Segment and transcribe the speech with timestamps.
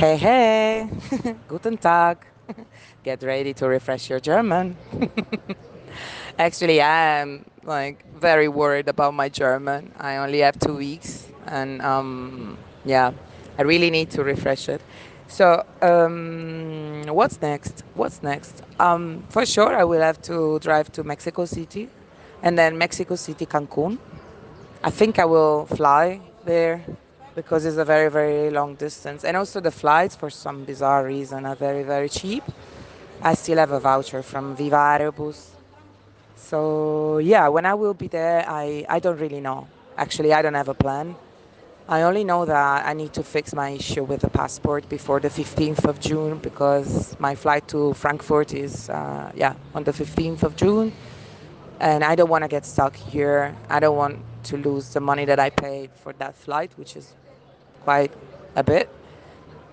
[0.00, 0.88] Hey, hey,
[1.48, 2.24] guten Tag.
[3.04, 4.74] Get ready to refresh your German.
[6.38, 9.92] Actually, I am like very worried about my German.
[9.98, 13.12] I only have two weeks, and um, yeah,
[13.58, 14.80] I really need to refresh it.
[15.28, 17.84] So, um, what's next?
[17.92, 18.62] What's next?
[18.78, 21.90] Um, for sure, I will have to drive to Mexico City,
[22.42, 23.98] and then Mexico City, Cancun.
[24.82, 26.86] I think I will fly there
[27.42, 31.46] because it's a very very long distance, and also the flights for some bizarre reason
[31.46, 32.44] are very very cheap.
[33.22, 35.50] I still have a voucher from Viva Aerobus.
[36.36, 39.68] So yeah, when I will be there, I, I don't really know.
[39.96, 41.14] Actually, I don't have a plan.
[41.88, 45.28] I only know that I need to fix my issue with the passport before the
[45.28, 50.56] 15th of June because my flight to Frankfurt is uh, yeah on the 15th of
[50.56, 50.92] June,
[51.78, 53.54] and I don't want to get stuck here.
[53.68, 57.12] I don't want to lose the money that I paid for that flight, which is
[57.80, 58.12] quite
[58.56, 58.88] a bit.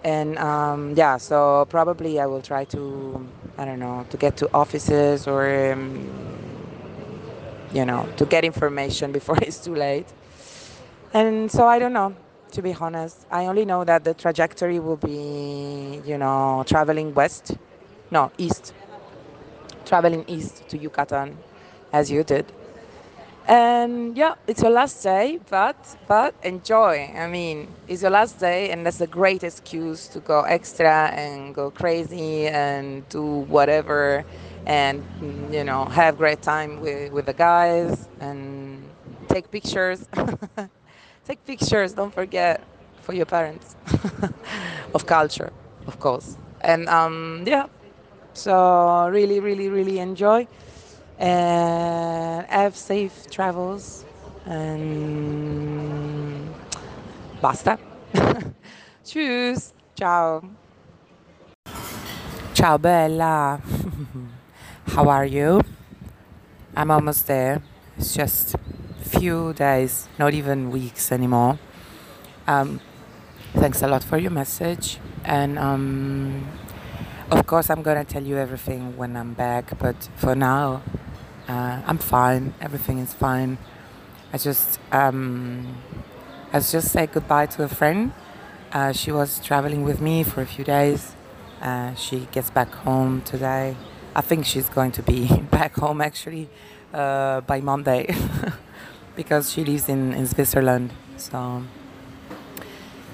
[0.04, 4.50] And um, yeah so probably i will try to i don't know to get to
[4.54, 6.08] offices or um,
[7.74, 10.08] you know to get information before it's too late.
[11.14, 12.16] And so i don't know
[12.52, 13.26] to be honest.
[13.30, 17.58] I only know that the trajectory will be you know traveling west
[18.12, 18.74] no east.
[19.86, 21.38] Traveling east to yucatan
[21.92, 22.46] as you did
[23.48, 27.12] and yeah, it's your last day, but but enjoy.
[27.16, 31.56] I mean, it's your last day, and that's the great excuse to go extra and
[31.56, 34.26] go crazy and do whatever,
[34.66, 35.04] and
[35.52, 38.84] you know have great time with with the guys and
[39.30, 40.08] take pictures.
[41.26, 41.94] take pictures.
[41.94, 42.62] Don't forget
[43.02, 43.76] for your parents
[44.94, 45.52] of culture,
[45.88, 46.38] of course.
[46.62, 47.68] And um, yeah,
[48.34, 50.48] so really, really, really enjoy
[51.18, 54.06] and have safe travels
[54.46, 56.54] and
[57.42, 57.78] basta.
[59.04, 59.74] Tschüss.
[59.96, 60.42] Ciao.
[62.54, 63.62] Ciao bella.
[64.88, 65.62] How are you?
[66.76, 67.62] I'm almost there.
[67.98, 68.56] It's just
[69.02, 71.58] few days, not even weeks anymore.
[72.48, 72.80] Um,
[73.54, 76.48] thanks a lot for your message and um,
[77.32, 80.82] of course i'm gonna tell you everything when i'm back but for now
[81.48, 82.54] uh, I'm fine.
[82.60, 83.58] Everything is fine.
[84.34, 85.78] I just um,
[86.52, 88.12] I just say goodbye to a friend.
[88.72, 91.16] Uh, she was traveling with me for a few days.
[91.62, 93.76] Uh, she gets back home today.
[94.16, 96.50] I think she's going to be back home actually
[96.94, 98.14] uh, by Monday
[99.16, 100.92] because she lives in, in Switzerland.
[101.16, 101.64] So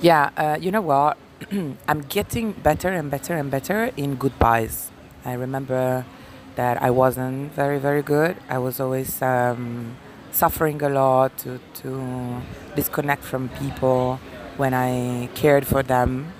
[0.01, 1.17] yeah, uh, you know what?
[1.87, 4.91] I'm getting better and better and better in goodbyes.
[5.23, 6.05] I remember
[6.55, 8.37] that I wasn't very, very good.
[8.49, 9.95] I was always um,
[10.31, 12.41] suffering a lot to, to
[12.75, 14.19] disconnect from people
[14.57, 16.33] when I cared for them.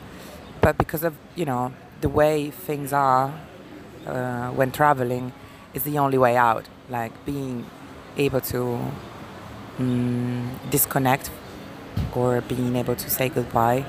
[0.61, 3.33] But because of, you know, the way things are
[4.05, 5.33] uh, when traveling
[5.73, 6.65] is the only way out.
[6.89, 7.65] Like being
[8.17, 8.91] able to
[9.79, 11.31] um, disconnect
[12.15, 13.85] or being able to say goodbye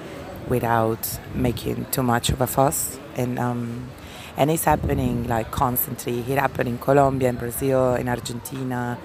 [0.48, 2.98] without making too much of a fuss.
[3.16, 3.90] And um,
[4.36, 6.20] and it's happening like constantly.
[6.20, 8.98] It happened in Colombia, in Brazil, in Argentina,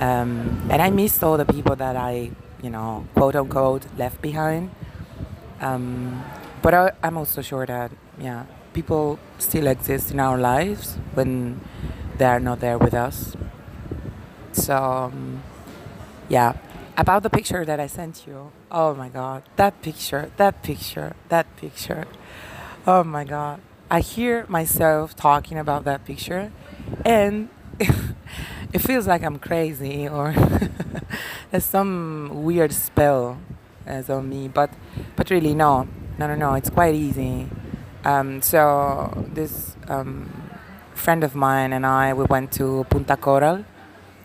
[0.00, 2.30] um, and I missed all the people that I,
[2.62, 4.70] you know, quote unquote, left behind.
[5.60, 6.24] Um,
[6.62, 7.90] but I, am also sure that
[8.20, 11.60] yeah, people still exist in our lives when
[12.16, 13.34] they are not there with us.
[14.52, 15.42] So um,
[16.28, 16.54] yeah,
[16.96, 18.52] about the picture that I sent you.
[18.70, 22.06] Oh my God, that picture, that picture, that picture.
[22.86, 23.60] Oh my God.
[23.90, 26.52] I hear myself talking about that picture
[27.06, 27.48] and
[27.80, 30.34] it feels like I'm crazy or
[31.50, 33.38] there's some weird spell
[33.86, 34.70] as on me but
[35.16, 35.88] but really no
[36.18, 37.48] no no no it's quite easy.
[38.04, 40.50] Um, so this um,
[40.94, 43.64] friend of mine and I we went to Punta Coral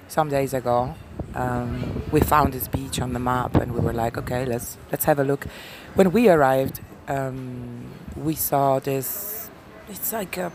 [0.10, 0.94] some days ago
[1.36, 5.06] um, we found this beach on the map and we were like okay let's let's
[5.06, 5.48] have a look.
[5.96, 7.86] When we arrived um,
[8.18, 9.33] we saw this
[9.94, 10.52] it's like a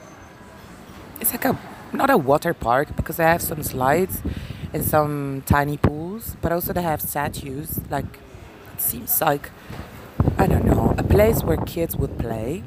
[1.20, 1.58] it's like a
[1.92, 4.20] not a water park because they have some slides
[4.72, 7.80] and some tiny pools, but also they have statues.
[7.88, 8.18] Like
[8.74, 9.50] it seems like
[10.36, 12.64] I don't know a place where kids would play,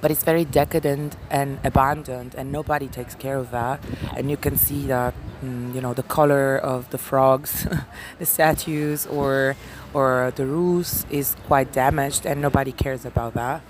[0.00, 3.80] but it's very decadent and abandoned, and nobody takes care of that.
[4.16, 5.14] And you can see that
[5.44, 7.66] mm, you know the color of the frogs,
[8.18, 9.56] the statues, or
[9.92, 13.60] or the roofs is quite damaged, and nobody cares about that.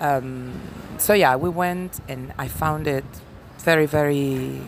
[0.00, 0.60] Um,
[0.98, 3.04] so yeah, we went and I found it
[3.58, 4.62] very, very,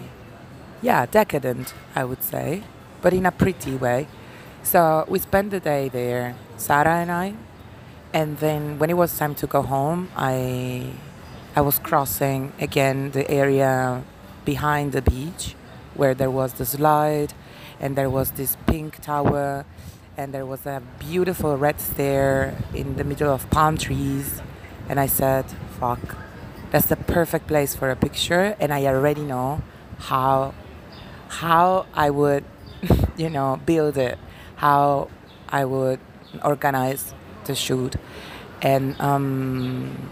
[0.83, 2.63] yeah, decadent, I would say,
[3.01, 4.09] but in a pretty way.
[4.63, 7.35] So we spent the day there, Sarah and I,
[8.13, 10.93] and then when it was time to go home, I
[11.55, 14.03] I was crossing again the area
[14.45, 15.55] behind the beach
[15.95, 17.35] where there was the slide
[17.79, 19.67] and there was this pink tower
[20.17, 24.41] and there was a beautiful red stair in the middle of palm trees
[24.89, 25.45] and I said,
[25.79, 26.17] fuck,
[26.71, 28.57] that's the perfect place for a picture.
[28.59, 29.63] And I already know
[29.99, 30.55] how
[31.29, 32.45] how I would
[33.17, 34.19] you know build it,
[34.57, 35.09] how
[35.49, 36.01] I would
[36.45, 37.15] organize
[37.45, 37.97] the shoot.
[38.61, 40.11] And um,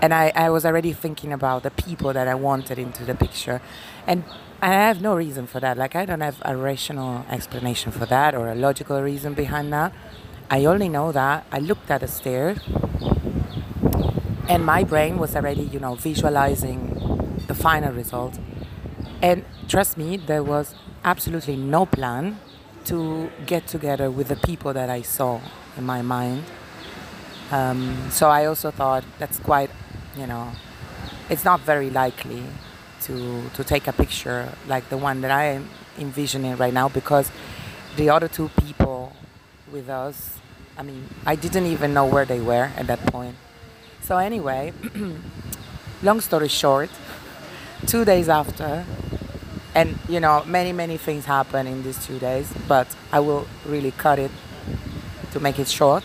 [0.00, 3.60] and I, I was already thinking about the people that I wanted into the picture.
[4.06, 4.24] And
[4.62, 5.76] I have no reason for that.
[5.76, 9.92] Like I don't have a rational explanation for that or a logical reason behind that.
[10.50, 12.58] I only know that I looked at the stairs
[14.48, 18.38] and my brain was already you know visualizing the final result
[19.22, 20.74] and trust me there was
[21.04, 22.38] absolutely no plan
[22.84, 25.40] to get together with the people that I saw
[25.76, 26.44] in my mind
[27.50, 29.70] um, so I also thought that's quite,
[30.16, 30.52] you know,
[31.30, 32.42] it's not very likely
[33.02, 35.68] to to take a picture like the one that I am
[35.98, 37.30] envisioning right now because
[37.96, 39.12] the other two people
[39.72, 40.38] with us,
[40.76, 43.36] I mean, I didn't even know where they were at that point.
[44.08, 44.72] So anyway,
[46.02, 46.88] long story short,
[47.86, 48.86] two days after,
[49.74, 53.90] and you know, many many things happen in these two days, but I will really
[53.90, 54.30] cut it
[55.32, 56.04] to make it short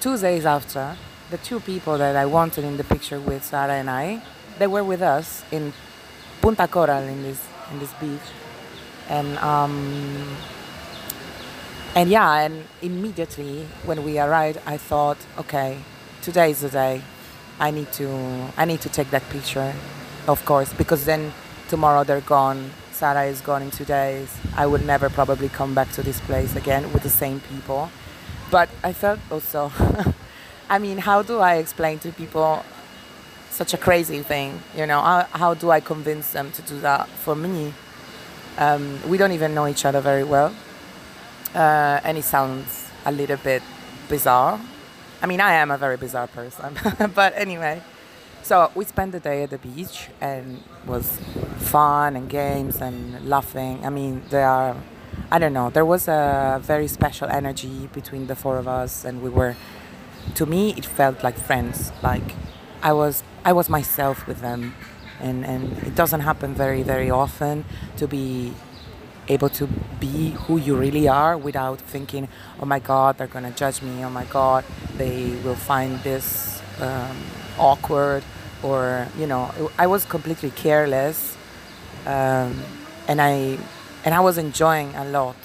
[0.00, 0.96] two days after,
[1.30, 4.22] the two people that I wanted in the picture with Sarah and I,
[4.58, 5.72] they were with us in
[6.40, 8.28] Punta Coral in this in this beach,
[9.08, 10.36] and um,
[11.94, 15.78] and yeah, and immediately when we arrived, I thought, okay,
[16.22, 17.02] today is the day.
[17.60, 18.08] I need to
[18.56, 19.72] I need to take that picture,
[20.26, 21.32] of course, because then
[21.68, 22.70] tomorrow they're gone.
[22.90, 24.36] Sarah is gone in two days.
[24.56, 27.90] I would never probably come back to this place again with the same people
[28.50, 29.72] but I felt also,
[30.68, 32.64] I mean, how do I explain to people
[33.50, 34.60] such a crazy thing?
[34.76, 37.72] You know, how, how do I convince them to do that for me?
[38.58, 40.54] Um, we don't even know each other very well.
[41.54, 43.62] Uh, and it sounds a little bit
[44.08, 44.60] bizarre.
[45.22, 46.76] I mean, I am a very bizarre person.
[47.14, 47.82] but anyway,
[48.42, 51.18] so we spent the day at the beach and was
[51.58, 53.84] fun and games and laughing.
[53.84, 54.76] I mean, there are
[55.30, 55.70] I don't know.
[55.70, 59.56] There was a very special energy between the four of us, and we were.
[60.34, 61.92] To me, it felt like friends.
[62.02, 62.34] Like
[62.82, 64.74] I was, I was myself with them,
[65.20, 67.64] and and it doesn't happen very very often
[67.96, 68.54] to be
[69.30, 69.66] able to
[70.00, 72.28] be who you really are without thinking,
[72.60, 74.04] oh my God, they're gonna judge me.
[74.04, 74.64] Oh my God,
[74.96, 77.16] they will find this um,
[77.58, 78.22] awkward,
[78.62, 81.36] or you know, I was completely careless,
[82.06, 82.62] um,
[83.08, 83.58] and I
[84.04, 85.36] and I was enjoying a lot.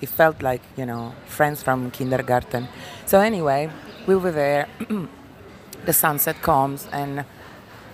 [0.00, 2.68] It felt like you know friends from kindergarten.
[3.06, 3.70] So anyway,
[4.06, 4.68] we were there.
[5.86, 7.24] the sunset comes and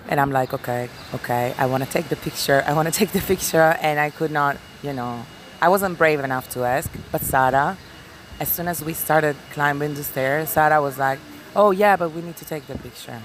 [0.08, 2.62] and I'm like, okay, okay, I want to take the picture.
[2.66, 5.24] I want to take the picture, and I could not, you know,
[5.64, 6.90] I wasn't brave enough to ask.
[7.12, 7.78] But Sarah,
[8.38, 11.18] as soon as we started climbing the stairs, Sarah was like,
[11.56, 13.20] oh yeah, but we need to take the picture,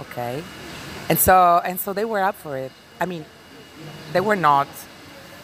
[0.00, 0.42] okay,
[1.10, 2.72] and so and so they were up for it.
[3.02, 3.24] I mean,
[4.12, 4.68] they were not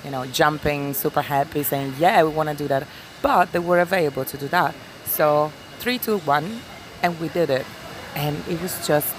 [0.04, 2.86] you know, jumping, super happy, saying, yeah, we want to do that.
[3.20, 4.74] But they were available to do that.
[5.04, 6.60] So three, two, one,
[7.02, 7.66] and we did it.
[8.14, 9.14] And it was just,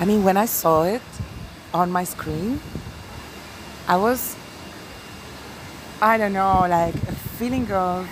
[0.00, 1.02] I mean, when I saw it
[1.72, 2.60] on my screen,
[3.86, 4.36] I was,
[6.00, 8.08] I don't know, like a feeling of,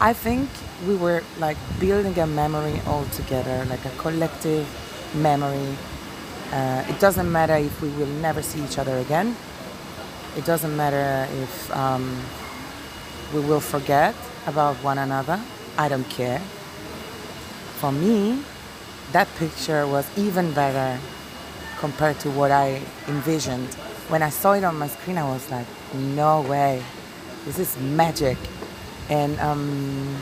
[0.00, 0.48] I think
[0.86, 4.66] we were like building a memory all together, like a collective
[5.14, 5.76] memory.
[6.52, 9.36] Uh, it doesn't matter if we will never see each other again
[10.36, 12.22] it doesn't matter if um,
[13.34, 14.14] we will forget
[14.46, 15.40] about one another.
[15.76, 16.38] I don't care.
[17.78, 18.42] For me,
[19.12, 21.00] that picture was even better
[21.78, 23.68] compared to what I envisioned.
[24.08, 26.82] When I saw it on my screen, I was like, no way.
[27.44, 28.38] This is magic.
[29.08, 30.16] And um,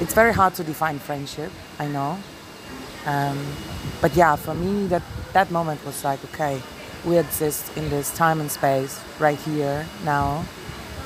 [0.00, 2.18] it's very hard to define friendship, I know.
[3.06, 3.46] Um,
[4.00, 5.02] but yeah, for me, that,
[5.32, 6.60] that moment was like, okay,
[7.04, 10.44] we exist in this time and space right here now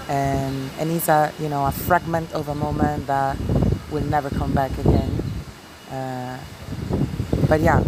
[0.09, 3.37] and and it's a you know a fragment of a moment that
[3.91, 5.11] will never come back again
[5.91, 6.39] uh,
[7.49, 7.83] but yeah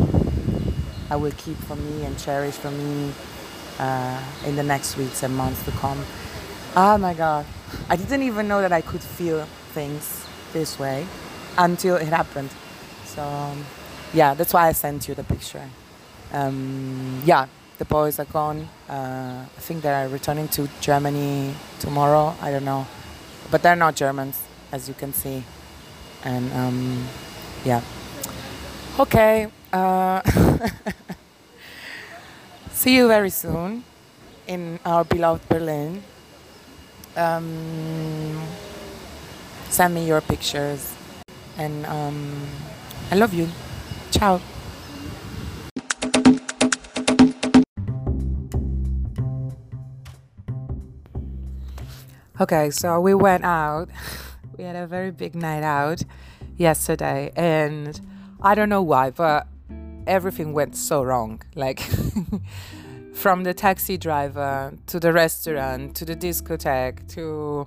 [1.11, 3.13] I will keep for me and cherish for me
[3.79, 6.05] uh, in the next weeks and months to come
[6.77, 7.47] oh my god
[7.89, 11.07] I didn't even know that I could feel things this way
[11.59, 12.51] until it happened
[13.05, 13.65] so um,
[14.13, 15.69] yeah that's why I sent you the picture
[16.33, 17.47] um, yeah
[17.79, 18.69] the boys are gone.
[18.89, 22.35] Uh, I think they're returning to Germany tomorrow.
[22.41, 22.87] I don't know,
[23.51, 24.41] but they're not Germans,
[24.73, 25.43] as you can see.
[26.25, 27.07] And um,
[27.65, 27.83] yeah.
[28.99, 29.49] Okay.
[29.73, 30.23] Uh,
[32.85, 33.83] see you very soon
[34.47, 36.03] in our beloved Berlin.
[37.17, 38.47] Um,
[39.71, 40.95] send me your pictures,
[41.57, 42.47] and um,
[43.11, 43.49] I love you.
[44.11, 44.39] Ciao.
[52.39, 53.89] Okay, so we went out.
[54.59, 56.05] We had a very big night out
[56.57, 57.99] yesterday, and
[58.41, 59.49] I don't know why, but
[60.07, 61.43] everything went so wrong.
[61.55, 61.81] Like,
[63.13, 67.67] from the taxi driver to the restaurant to the discotheque to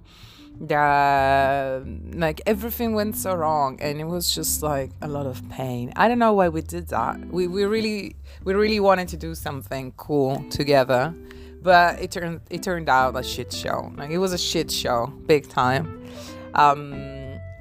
[0.60, 5.94] the like everything went so wrong and it was just like a lot of pain
[5.96, 9.34] i don't know why we did that we, we really we really wanted to do
[9.34, 11.13] something cool together
[11.62, 13.91] but it turned it turned out a shit show.
[13.98, 16.01] Like it was a shit show, big time.
[16.56, 16.94] Um,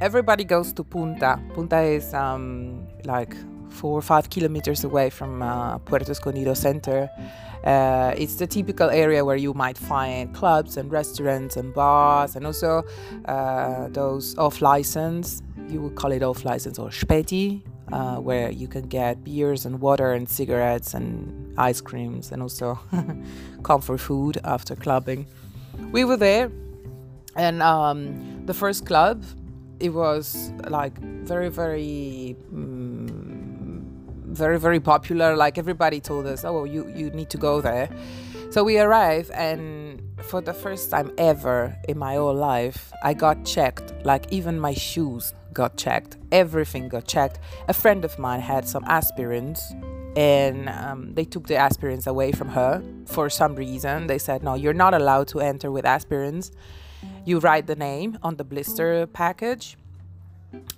[0.01, 1.41] everybody goes to Punta.
[1.55, 3.35] Punta is um, like
[3.77, 7.11] four or five kilometers away from uh, Puerto Escondido Center.
[7.65, 12.47] Uh, it's the typical area where you might find clubs and restaurants and bars, and
[12.47, 12.83] also
[13.27, 15.43] uh, those off license.
[15.69, 19.81] You would call it off license or Späti, uh, where you can get beers and
[19.81, 22.79] water and cigarettes and ice creams and also
[23.63, 25.27] comfort food after clubbing.
[25.91, 26.51] We were there,
[27.35, 29.25] and um, the first club,
[29.81, 32.37] it was like very, very.
[32.53, 33.06] Um,
[34.37, 37.89] very very popular like everybody told us oh you you need to go there
[38.51, 43.45] so we arrived and for the first time ever in my whole life i got
[43.45, 46.19] checked like even my shoes got checked.
[46.31, 47.41] Everything got checked.
[47.67, 49.59] A friend of mine had some aspirins
[50.17, 54.07] and um, they took the aspirins away from her for some reason.
[54.07, 56.51] They said, No, you're not allowed to enter with aspirins.
[57.25, 59.77] You write the name on the blister package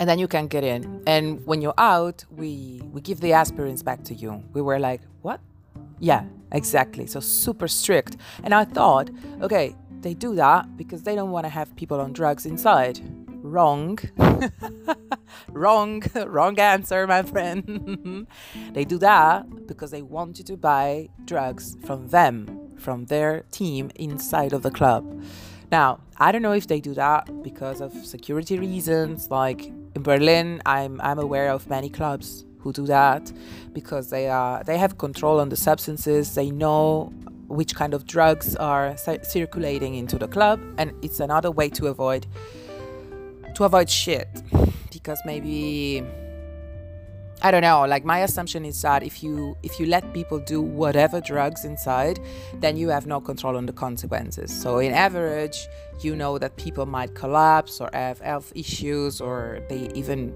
[0.01, 1.03] and then you can get in.
[1.07, 4.43] And when you're out, we, we give the aspirins back to you.
[4.53, 5.41] We were like, What?
[5.99, 7.07] Yeah, exactly.
[7.07, 8.17] So super strict.
[8.45, 9.11] And I thought,
[9.43, 13.01] okay, they do that because they don't want to have people on drugs inside
[13.43, 13.99] wrong.
[15.49, 18.27] wrong, wrong answer, my friend.
[18.73, 23.91] they do that because they want you to buy drugs from them, from their team
[23.95, 25.23] inside of the club.
[25.71, 29.31] Now, I don't know if they do that because of security reasons.
[29.31, 33.31] Like in Berlin, I'm I'm aware of many clubs who do that
[33.73, 36.35] because they are they have control on the substances.
[36.35, 37.13] They know
[37.49, 42.27] which kind of drugs are circulating into the club, and it's another way to avoid
[43.55, 44.29] to avoid shit
[44.93, 46.05] because maybe
[47.41, 47.87] I don't know.
[47.87, 52.19] Like my assumption is that if you if you let people do whatever drugs inside,
[52.55, 54.53] then you have no control on the consequences.
[54.53, 55.69] So in average,
[56.01, 60.35] you know that people might collapse or have health issues or they even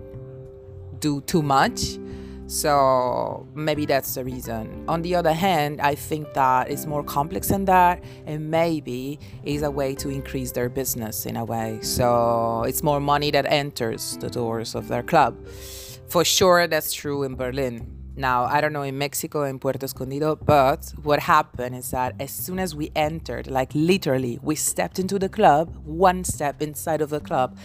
[1.00, 1.98] do too much.
[2.46, 4.84] So maybe that's the reason.
[4.86, 9.62] On the other hand, I think that it's more complex than that, and maybe is
[9.62, 11.78] a way to increase their business in a way.
[11.80, 15.34] So it's more money that enters the doors of their club.
[16.08, 18.02] For sure, that's true in Berlin.
[18.14, 22.30] Now, I don't know in Mexico and Puerto Escondido, but what happened is that as
[22.30, 27.08] soon as we entered, like literally, we stepped into the club, one step inside of
[27.08, 27.56] the club,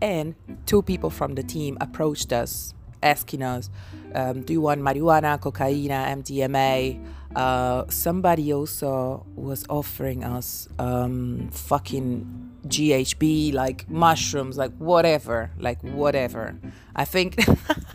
[0.00, 2.72] and two people from the team approached us,
[3.02, 3.68] asking us,
[4.14, 7.04] um, do you want marijuana, cocaine, MDMA?
[7.34, 16.58] Uh, somebody also was offering us um, fucking GHB, like mushrooms, like whatever, like whatever.
[16.94, 17.44] I think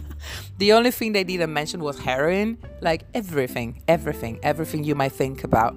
[0.58, 5.44] the only thing they didn't mention was heroin, like everything, everything, everything you might think
[5.44, 5.76] about.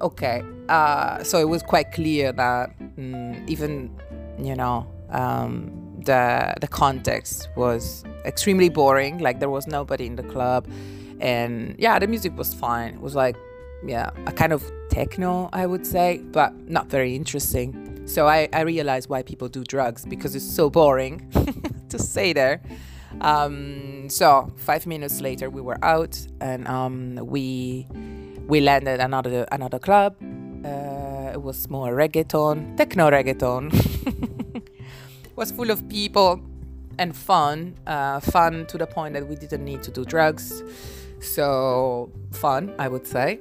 [0.00, 3.90] Okay, uh, so it was quite clear that mm, even,
[4.38, 5.70] you know, um,
[6.04, 9.18] the the context was extremely boring.
[9.18, 10.66] Like there was nobody in the club,
[11.20, 12.94] and yeah, the music was fine.
[12.94, 13.36] It was like
[13.86, 17.83] yeah, a kind of techno, I would say, but not very interesting.
[18.06, 21.30] So I, I realized why people do drugs because it's so boring
[21.88, 22.60] to stay there.
[23.20, 27.86] Um, so five minutes later, we were out and um, we
[28.46, 30.16] we landed another another club.
[30.64, 33.72] Uh, it was more reggaeton, techno reggaeton.
[35.36, 36.40] was full of people
[36.98, 37.74] and fun.
[37.86, 40.62] Uh, fun to the point that we didn't need to do drugs.
[41.20, 43.40] So, fun, I would say.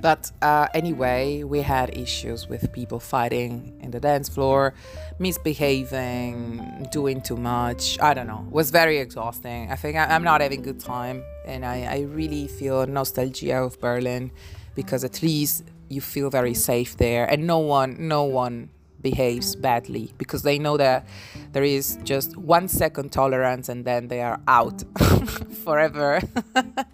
[0.00, 4.74] But uh, anyway, we had issues with people fighting in the dance floor,
[5.18, 7.98] misbehaving, doing too much.
[8.00, 8.44] I don't know.
[8.46, 9.70] It was very exhausting.
[9.70, 13.80] I think I, am not having good time, and I, I really feel nostalgia of
[13.80, 14.30] Berlin
[14.74, 18.70] because at least you feel very safe there, and no one, no one
[19.04, 21.06] behaves badly because they know that
[21.52, 24.82] there is just one second tolerance and then they are out
[25.64, 26.20] forever.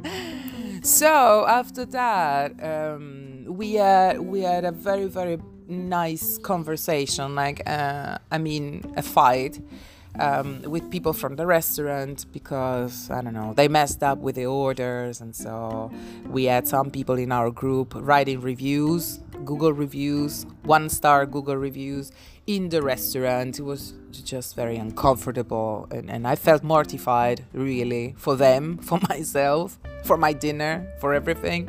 [0.83, 5.39] so after that, um, we had we had a very very
[5.69, 7.35] nice conversation.
[7.35, 9.59] Like uh, I mean, a fight.
[10.19, 14.47] Um, with people from the restaurant because I don't know they messed up with the
[14.47, 15.93] orders, and so
[16.27, 22.13] we had some people in our group writing reviews, Google reviews, one star Google reviews
[22.47, 23.59] in the restaurant.
[23.59, 29.79] It was just very uncomfortable, and, and I felt mortified really for them, for myself,
[30.05, 31.69] for my dinner, for everything.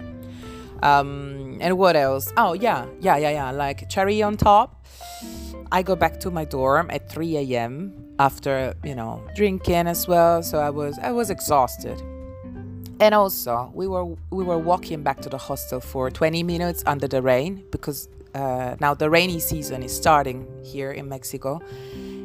[0.84, 2.34] Um, and what else?
[2.38, 3.52] Oh, yeah, yeah, yeah, yeah.
[3.52, 4.86] Like cherry on top.
[5.72, 7.94] I go back to my dorm at 3 a.m.
[8.20, 10.44] after, you know, drinking as well.
[10.44, 12.02] So I was I was exhausted.
[13.02, 17.08] And also, we were we were walking back to the hostel for 20 minutes under
[17.08, 21.60] the rain because uh, now the rainy season is starting here in Mexico.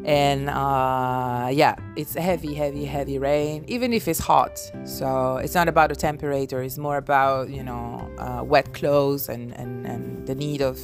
[0.04, 4.60] And uh, yeah it's heavy heavy heavy rain even if it's hot.
[4.84, 9.52] So it's not about the temperature it's more about you know uh, wet clothes and,
[9.56, 10.78] and, and the need of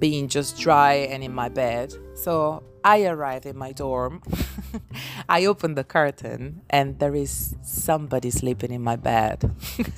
[0.00, 1.94] being just dry and in my bed.
[2.14, 4.22] So i arrive in my dorm.
[5.28, 9.54] I open the curtain and there is somebody sleeping in my bed.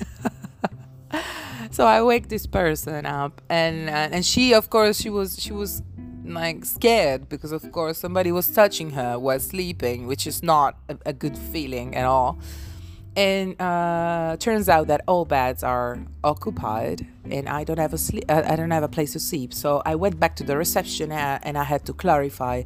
[1.73, 5.51] So i wake this person up and uh, and she of course she was she
[5.51, 5.81] was
[6.23, 10.97] like scared because of course somebody was touching her while sleeping which is not a,
[11.07, 12.37] a good feeling at all
[13.15, 18.23] and uh, turns out that all beds are occupied and i don't have a sleep
[18.29, 19.53] uh, i don't have a place to sleep.
[19.53, 22.63] So i went back to the reception and i had to clarify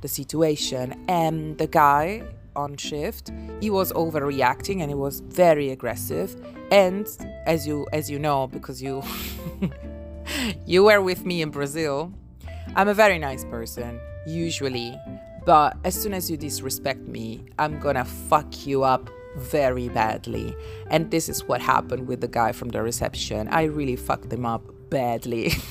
[0.00, 0.94] the situation.
[1.08, 2.22] And the guy
[2.54, 6.36] on shift he was overreacting and he was very aggressive.
[6.70, 7.08] And
[7.46, 9.02] as you as you know because you
[10.66, 12.12] you were with me in brazil
[12.76, 14.94] I'm a very nice person, usually,
[15.44, 20.54] but as soon as you disrespect me, I'm gonna fuck you up very badly.
[20.90, 23.48] And this is what happened with the guy from the reception.
[23.48, 25.52] I really fucked him up badly.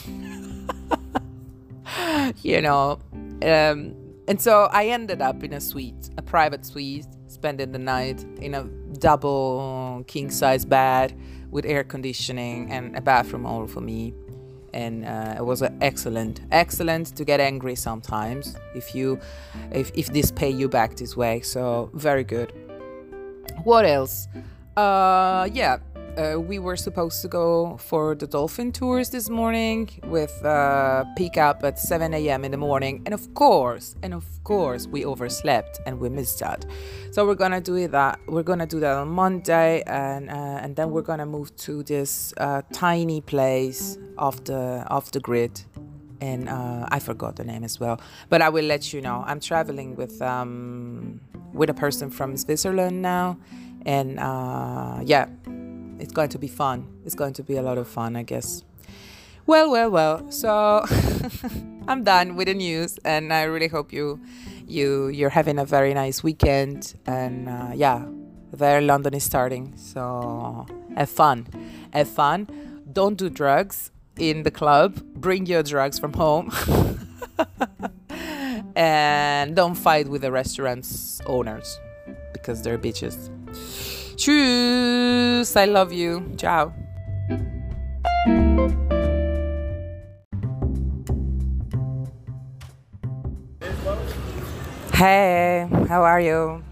[2.41, 2.99] you know,
[3.43, 3.95] um,
[4.27, 8.53] and so I ended up in a suite, a private suite, spending the night in
[8.53, 8.63] a
[8.99, 11.17] double king size bed
[11.51, 14.13] with air conditioning and a bathroom all for me
[14.73, 19.19] and uh, it was excellent excellent to get angry sometimes if you
[19.71, 22.51] if, if this pay you back this way so very good
[23.67, 24.29] what else
[24.77, 25.77] uh yeah
[26.17, 31.37] uh, we were supposed to go for the dolphin tours this morning with uh, peak
[31.37, 32.43] up at 7 a.m.
[32.43, 36.65] in the morning, and of course, and of course, we overslept and we missed that.
[37.11, 38.19] So we're gonna do that.
[38.25, 42.33] We're gonna do that on Monday, and uh, and then we're gonna move to this
[42.37, 45.61] uh, tiny place off the off the grid
[46.21, 47.99] and uh, I forgot the name as well.
[48.29, 49.23] But I will let you know.
[49.25, 51.21] I'm traveling with um,
[51.53, 53.37] with a person from Switzerland now,
[53.85, 55.27] and uh, yeah,
[55.99, 56.87] it's going to be fun.
[57.05, 58.63] It's going to be a lot of fun, I guess.
[59.45, 60.31] Well, well, well.
[60.31, 60.85] So
[61.87, 64.19] I'm done with the news, and I really hope you
[64.67, 66.95] you you're having a very nice weekend.
[67.05, 68.05] And uh, yeah,
[68.51, 71.47] there London is starting, so have fun,
[71.93, 72.47] have fun.
[72.91, 75.01] Don't do drugs in the club.
[75.15, 76.51] Bring your drugs from home.
[78.77, 81.79] and don't fight with the restaurant's owners
[82.31, 83.29] because they're bitches.
[84.15, 85.57] Tschüss.
[85.57, 86.31] I love you.
[86.37, 86.71] Ciao.
[94.93, 96.63] Hey, how are you?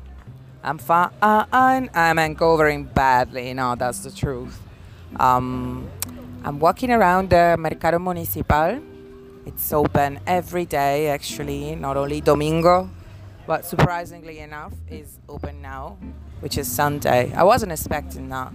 [0.64, 1.10] I'm fine.
[1.22, 3.54] I'm, I'm uncovering badly.
[3.54, 4.62] No, that's the truth.
[5.20, 5.90] Um,
[6.44, 8.95] I'm walking around the Mercado Municipal.
[9.46, 12.90] It's open every day, actually, not only Domingo,
[13.48, 15.98] but surprisingly enough, is open now
[16.46, 17.34] which is Sunday.
[17.34, 18.52] I wasn't expecting that.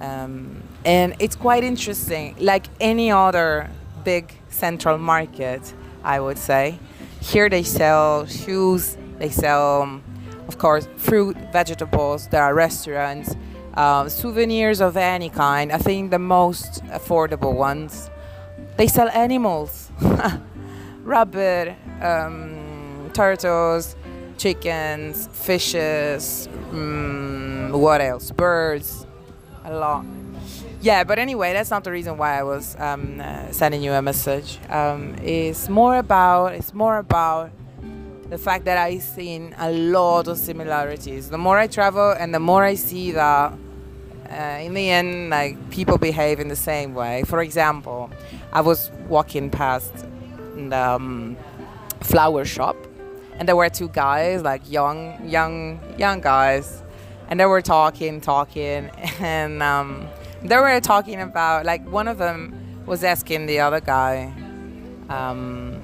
[0.00, 2.34] Um, and it's quite interesting.
[2.38, 3.70] Like any other
[4.04, 5.72] big central market,
[6.02, 6.78] I would say.
[7.20, 10.00] Here they sell shoes, they sell,
[10.46, 13.34] of course, fruit, vegetables, there are restaurants,
[13.74, 15.72] uh, souvenirs of any kind.
[15.72, 18.10] I think the most affordable ones.
[18.78, 19.90] They sell animals,
[21.02, 23.96] rabbit, um, turtles,
[24.36, 28.30] chickens, fishes, um, what else?
[28.30, 29.04] Birds,
[29.64, 30.06] a lot.
[30.80, 34.00] Yeah, but anyway, that's not the reason why I was um, uh, sending you a
[34.00, 34.60] message.
[34.68, 37.50] Um, it's more about it's more about
[38.30, 41.30] the fact that I've seen a lot of similarities.
[41.30, 43.54] The more I travel, and the more I see that
[44.30, 47.24] uh, in the end, like people behave in the same way.
[47.24, 48.10] For example,
[48.52, 49.92] I was walking past
[50.56, 51.36] the, um,
[52.00, 52.76] flower shop,
[53.38, 56.82] and there were two guys, like young, young, young guys,
[57.28, 60.08] and they were talking, talking, and um,
[60.42, 64.32] they were talking about like one of them was asking the other guy
[65.08, 65.80] um,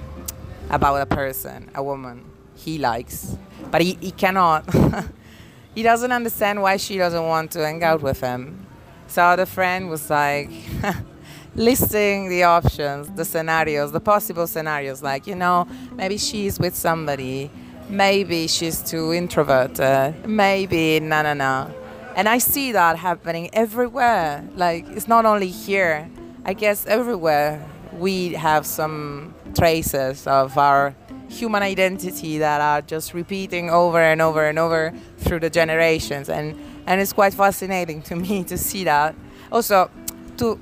[0.70, 2.24] about a person, a woman
[2.54, 3.36] he likes,
[3.70, 4.64] but he, he cannot.
[5.74, 8.66] he doesn't understand why she doesn't want to hang out with him.
[9.06, 10.50] So the friend was like
[11.54, 17.50] listing the options, the scenarios, the possible scenarios, like, you know, maybe she's with somebody,
[17.88, 21.74] maybe she's too introverted, maybe no, no, no.
[22.16, 24.48] And I see that happening everywhere.
[24.54, 26.08] Like, it's not only here,
[26.44, 30.94] I guess everywhere we have some traces of our
[31.28, 36.56] human identity that are just repeating over and over and over through the generations and
[36.86, 39.14] and it's quite fascinating to me to see that
[39.50, 39.90] also
[40.36, 40.58] to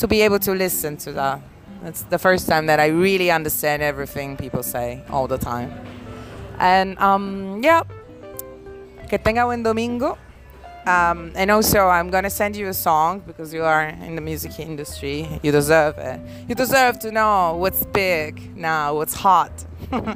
[0.00, 1.40] to be able to listen to that
[1.84, 5.70] it's the first time that i really understand everything people say all the time
[6.58, 7.82] and um yeah
[9.08, 10.16] que tenga buen domingo
[10.86, 14.58] um, and also, I'm gonna send you a song because you are in the music
[14.58, 15.28] industry.
[15.42, 16.20] You deserve it.
[16.48, 19.52] You deserve to know what's big now, what's hot.
[19.92, 20.06] uh,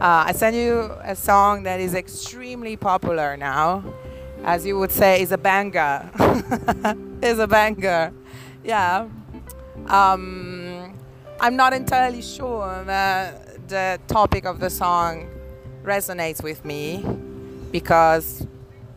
[0.00, 3.84] I send you a song that is extremely popular now,
[4.44, 6.08] as you would say, is a banger.
[7.22, 8.12] is a banger.
[8.64, 9.08] Yeah.
[9.86, 10.98] Um,
[11.40, 15.28] I'm not entirely sure that the topic of the song
[15.82, 17.04] resonates with me
[17.72, 18.46] because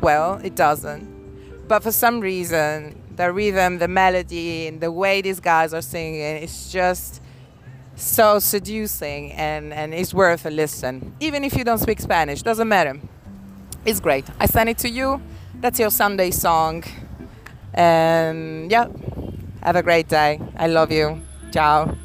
[0.02, 1.68] well, it doesn't.
[1.68, 6.22] But for some reason, the rhythm, the melody, and the way these guys are singing,
[6.22, 7.22] it's just
[7.96, 11.16] so seducing and, and it's worth a listen.
[11.20, 13.00] Even if you don't speak Spanish, doesn't matter.
[13.86, 14.26] It's great.
[14.40, 15.22] I send it to you.
[15.56, 16.84] That's your Sunday song.
[17.74, 18.88] And yeah,
[19.66, 20.40] have a great day.
[20.56, 21.22] I love you.
[21.52, 21.98] Ciao.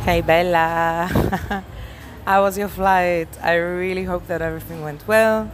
[0.00, 1.10] Hey Bella.
[2.24, 3.28] How was your flight?
[3.42, 5.52] I really hope that everything went well.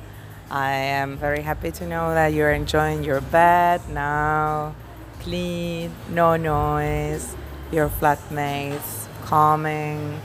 [0.50, 4.76] I am very happy to know that you're enjoying your bed now.
[5.20, 7.34] Clean, no noise,
[7.72, 10.20] your flatmates, calming.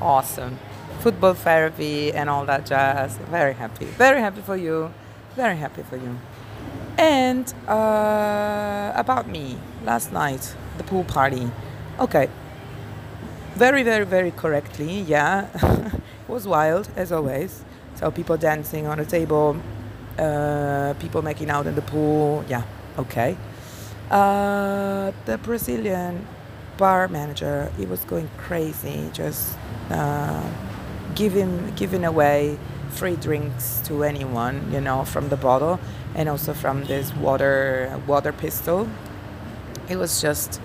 [0.00, 0.58] Awesome.
[1.00, 3.18] Football therapy and all that jazz.
[3.30, 3.84] Very happy.
[3.84, 4.90] Very happy for you.
[5.36, 6.16] Very happy for you.
[6.96, 11.50] And uh, about me, last night, the pool party.
[11.98, 12.28] Okay,
[13.54, 15.00] very, very, very correctly.
[15.00, 15.48] Yeah,
[15.94, 17.64] it was wild as always.
[17.94, 19.56] So people dancing on a table,
[20.18, 22.44] uh, people making out in the pool.
[22.48, 22.62] Yeah,
[22.98, 23.36] okay.
[24.10, 26.26] Uh, the Brazilian
[26.76, 29.56] bar manager, he was going crazy, just
[29.90, 30.42] uh,
[31.14, 32.58] giving giving away
[32.94, 35.78] free drinks to anyone, you know, from the bottle
[36.14, 38.88] and also from this water water pistol.
[39.88, 40.60] It was just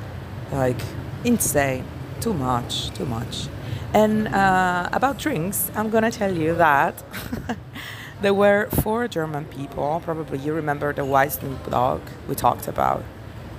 [0.52, 0.82] like
[1.24, 1.86] insane
[2.22, 3.48] too much, too much.
[3.94, 7.04] And uh, about drinks, I'm gonna tell you that
[8.22, 10.02] there were four German people.
[10.04, 13.04] Probably you remember the Snoop Dogg we talked about.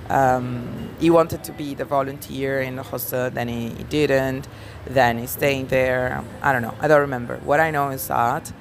[0.09, 4.47] Um, he wanted to be the volunteer in the hostel, then he, he didn't.
[4.85, 6.23] Then he's staying there.
[6.41, 6.75] I don't know.
[6.81, 7.37] I don't remember.
[7.37, 8.51] What I know is that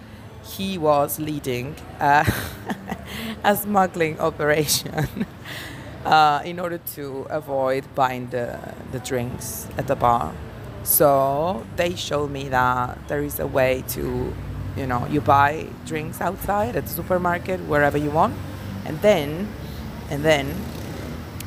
[0.57, 2.25] he was leading uh,
[3.45, 5.27] a smuggling operation
[6.05, 8.59] uh, in order to avoid buying the,
[8.93, 10.33] the drinks at the bar.
[10.83, 14.35] So they showed me that there is a way to,
[14.77, 18.35] you know, you buy drinks outside at the supermarket wherever you want,
[18.87, 19.49] and then,
[20.09, 20.55] and then,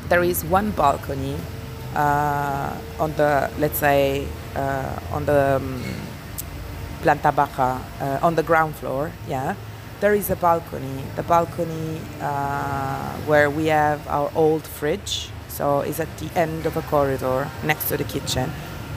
[0.10, 1.36] there is one balcony
[1.96, 5.84] uh, on the let's say uh, on the um,
[7.04, 9.56] planta baja uh, on the ground floor, yeah
[10.04, 11.02] there is a balcony.
[11.16, 16.76] The balcony uh, where we have our old fridge, so it's at the end of
[16.76, 18.52] a corridor next to the kitchen.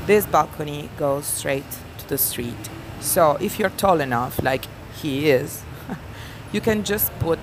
[0.07, 2.71] This balcony goes straight to the street.
[2.99, 4.65] So if you're tall enough, like
[5.01, 5.63] he is,
[6.53, 7.39] you can just put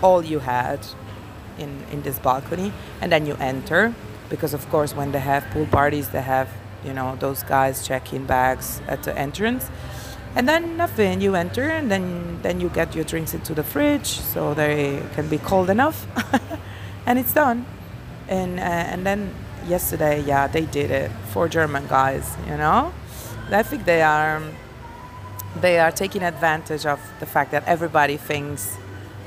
[0.00, 0.86] all you had
[1.58, 3.92] in, in this balcony and then you enter
[4.28, 6.48] because of course when they have pool parties they have
[6.84, 9.70] you know those guys checking bags at the entrance.
[10.36, 14.18] And then nothing you enter and then then you get your drinks into the fridge
[14.18, 16.06] so they can be cold enough.
[17.06, 17.66] And it's done.
[18.28, 19.34] And uh, and then
[19.66, 22.92] yesterday yeah they did it for german guys you know?
[23.50, 24.42] I think they are
[25.60, 28.76] they are taking advantage of the fact that everybody thinks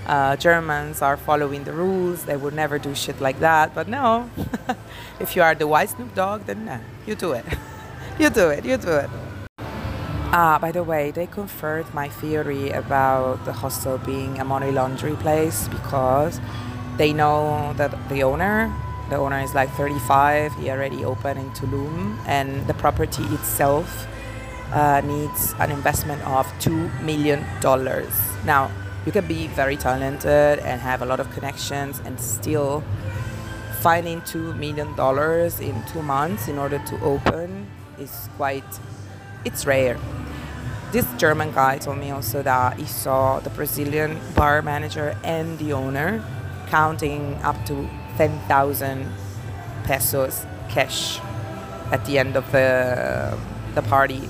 [0.07, 2.25] uh, Germans are following the rules.
[2.25, 3.75] They would never do shit like that.
[3.75, 4.29] But no,
[5.19, 7.45] if you are the white Snoop Dogg, then you do it.
[8.19, 8.65] you do it.
[8.65, 9.09] You do it.
[10.29, 15.15] Ah, by the way, they confirmed my theory about the hostel being a money laundry
[15.15, 16.41] place because
[16.97, 18.71] they know that the owner
[19.09, 20.55] The owner is like 35.
[20.55, 23.87] He already opened in Tulum, and the property itself
[24.73, 28.11] uh, needs an investment of two million dollars.
[28.43, 28.67] Now,
[29.07, 32.83] you can be very talented and have a lot of connections, and still
[33.79, 37.67] finding two million dollars in two months in order to open
[37.97, 38.67] is quite.
[39.45, 39.97] It's rare.
[40.91, 45.71] This German guy told me also that he saw the Brazilian bar manager and the
[45.71, 46.21] owner
[46.67, 49.07] counting up to 10,000
[49.85, 51.19] pesos cash
[51.93, 53.37] at the end of the
[53.73, 54.27] the party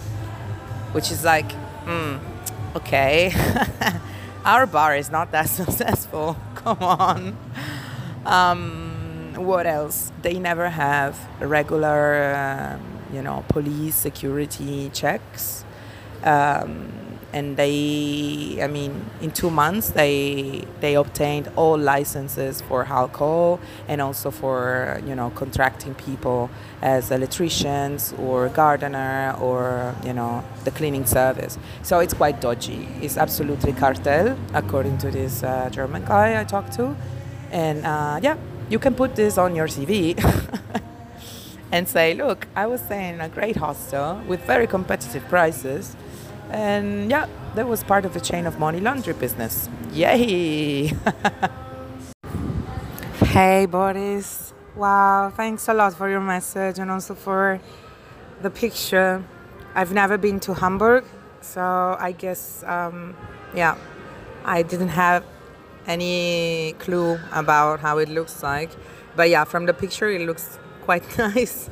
[0.91, 1.49] which is like,
[1.85, 2.19] mm,
[2.75, 3.33] okay,
[4.47, 6.37] our bar is not that successful.
[6.55, 7.37] Come on.
[8.25, 10.11] Um, what else?
[10.21, 12.81] They never have regular, um,
[13.13, 15.63] you know, police security checks.
[16.23, 16.91] Um,
[17.37, 20.15] and they i mean in two months they
[20.83, 26.49] they obtained all licenses for alcohol and also for you know contracting people
[26.81, 31.57] as electricians or gardener or you know the cleaning service.
[31.81, 32.87] So it's quite dodgy.
[33.01, 36.95] It's absolutely cartel according to this uh, german guy i talked to.
[37.51, 38.37] And uh, yeah
[38.69, 39.89] you can put this on your cv
[41.71, 45.95] and say look i was staying in a great hostel with very competitive prices
[46.49, 49.69] and yeah, that was part of the chain of money laundry business.
[49.91, 50.87] Yay!
[53.25, 54.53] hey, Boris.
[54.75, 57.59] Wow, thanks a lot for your message and also for
[58.41, 59.23] the picture.
[59.73, 61.03] I've never been to Hamburg,
[61.41, 63.15] so I guess, um,
[63.55, 63.75] yeah,
[64.45, 65.23] I didn't have
[65.87, 68.69] any clue about how it looks like.
[69.15, 71.69] But yeah, from the picture, it looks quite nice.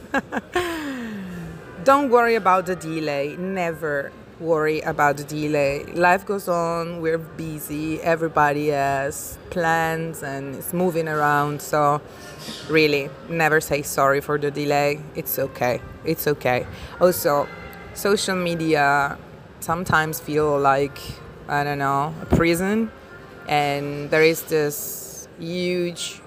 [1.84, 5.86] Don't worry about the delay, never worry about the delay.
[5.93, 11.62] Life goes on, we're busy, everybody has plans and is moving around.
[11.62, 12.02] So,
[12.69, 15.00] really, never say sorry for the delay.
[15.15, 15.82] It's okay.
[16.04, 16.67] It's okay.
[17.00, 17.48] Also,
[17.93, 19.17] social media
[19.60, 21.00] sometimes feel like,
[21.48, 22.91] I don't know, a prison.
[23.48, 26.21] And there is this huge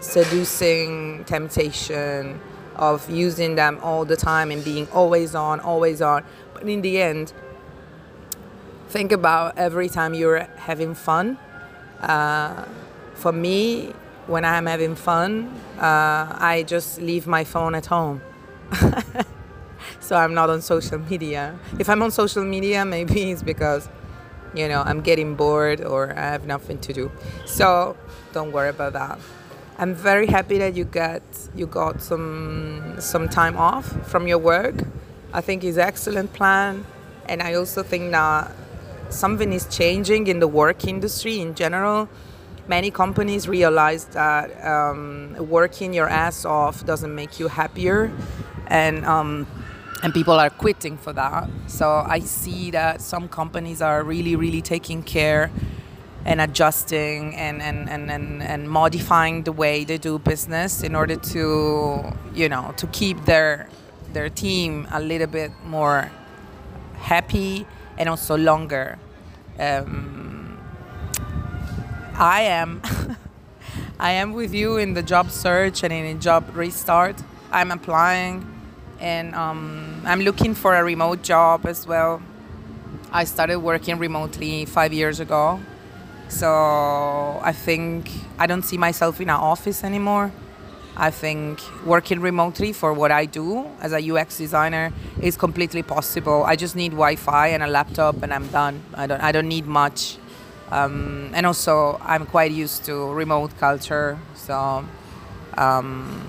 [0.00, 2.40] seducing temptation
[2.76, 6.24] of using them all the time and being always on, always on.
[6.54, 7.32] But in the end,
[8.92, 11.38] think about every time you're having fun.
[12.00, 12.64] Uh,
[13.14, 13.94] for me,
[14.26, 18.20] when I'm having fun, uh, I just leave my phone at home.
[20.00, 21.58] so I'm not on social media.
[21.78, 23.88] If I'm on social media, maybe it's because,
[24.54, 27.10] you know, I'm getting bored or I have nothing to do.
[27.46, 27.96] So
[28.34, 29.18] don't worry about that.
[29.78, 31.22] I'm very happy that you got
[31.56, 34.74] you got some some time off from your work.
[35.32, 36.84] I think it's excellent plan,
[37.26, 38.52] and I also think that
[39.12, 42.08] something is changing in the work industry in general.
[42.68, 48.12] Many companies realize that um, working your ass off doesn't make you happier,
[48.68, 49.46] and um,
[50.02, 51.48] and people are quitting for that.
[51.66, 55.50] So I see that some companies are really, really taking care
[56.24, 61.16] and adjusting and, and, and, and, and modifying the way they do business in order
[61.16, 63.68] to you know to keep their
[64.12, 66.10] their team a little bit more
[66.94, 67.66] happy
[67.98, 68.98] and also longer.
[69.58, 70.58] Um,
[72.14, 72.82] I am,
[73.98, 77.16] I am with you in the job search and in job restart.
[77.50, 78.46] I'm applying,
[79.00, 82.22] and um, I'm looking for a remote job as well.
[83.12, 85.60] I started working remotely five years ago,
[86.28, 90.32] so I think I don't see myself in an office anymore.
[91.02, 96.44] I think working remotely for what I do as a UX designer is completely possible.
[96.44, 98.80] I just need Wi-Fi and a laptop, and I'm done.
[98.94, 99.20] I don't.
[99.20, 100.16] I don't need much.
[100.70, 104.16] Um, and also, I'm quite used to remote culture.
[104.36, 104.84] So,
[105.58, 106.22] um,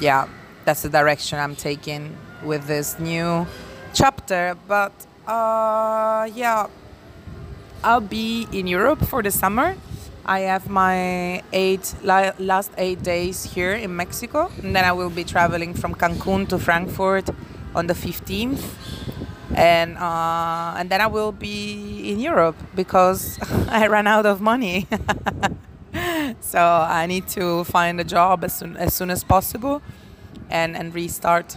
[0.00, 0.28] yeah,
[0.64, 3.46] that's the direction I'm taking with this new
[3.92, 4.56] chapter.
[4.66, 4.94] But
[5.28, 6.68] uh, yeah,
[7.84, 9.76] I'll be in Europe for the summer
[10.28, 15.22] I have my eight last eight days here in Mexico, and then I will be
[15.22, 17.30] traveling from Cancun to Frankfurt
[17.76, 18.60] on the 15th,
[19.54, 24.88] and uh, and then I will be in Europe because I ran out of money.
[26.40, 29.80] so I need to find a job as soon as soon as possible,
[30.50, 31.56] and and restart.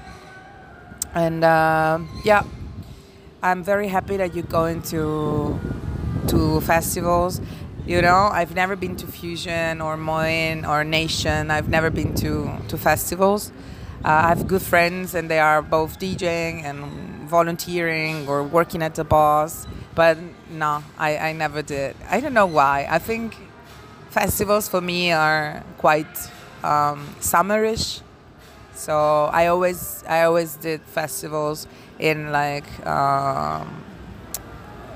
[1.15, 2.43] And uh, yeah,
[3.41, 5.59] I'm very happy that you're going to
[6.27, 7.41] to festivals
[7.89, 11.49] you know, I've never been to Fusion or Moin or Nation.
[11.49, 13.51] I've never been to, to festivals.
[14.05, 18.93] Uh, I have good friends, and they are both DJing and volunteering or working at
[18.93, 19.65] the bars.
[19.95, 20.19] But
[20.51, 21.95] no, I, I never did.
[22.07, 22.85] I don't know why.
[22.87, 23.35] I think
[24.11, 26.15] festivals for me are quite
[26.63, 28.01] um, summerish.
[28.75, 33.83] So I always I always did festivals in like um,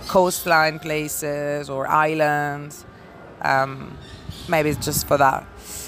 [0.07, 2.85] coastline places or islands.
[3.41, 3.97] Um,
[4.47, 5.45] maybe it's just for that.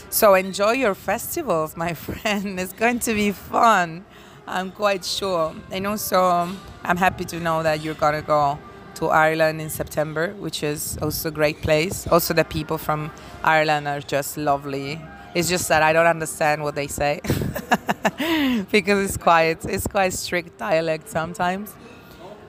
[0.09, 2.59] So enjoy your festivals, my friend.
[2.59, 4.05] It's going to be fun.
[4.47, 5.55] I'm quite sure.
[5.71, 6.49] And also,
[6.83, 8.59] I'm happy to know that you're gonna go
[8.95, 12.07] to Ireland in September, which is also a great place.
[12.07, 13.11] Also, the people from
[13.43, 15.01] Ireland are just lovely.
[15.33, 17.19] It's just that I don't understand what they say
[18.71, 21.73] because it's quite it's quite strict dialect sometimes.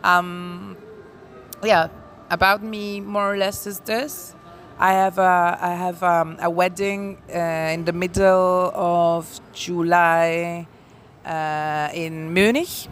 [0.04, 0.76] Um,
[1.62, 1.88] yeah,
[2.30, 4.34] about me more or less is this.
[4.78, 7.38] I have a, I have um, a wedding uh,
[7.72, 10.66] in the middle of July
[11.24, 12.88] uh, in Munich,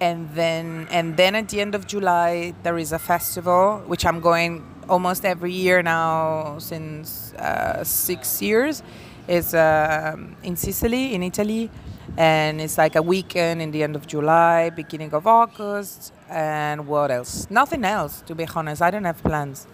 [0.00, 4.20] and then and then at the end of July there is a festival which I'm
[4.20, 8.82] going almost every year now since uh, six years.
[9.26, 11.70] It's uh, in Sicily, in Italy,
[12.16, 17.10] and it's like a weekend in the end of July, beginning of August, and what
[17.10, 17.46] else?
[17.50, 18.82] Nothing else, to be honest.
[18.82, 19.66] I don't have plans.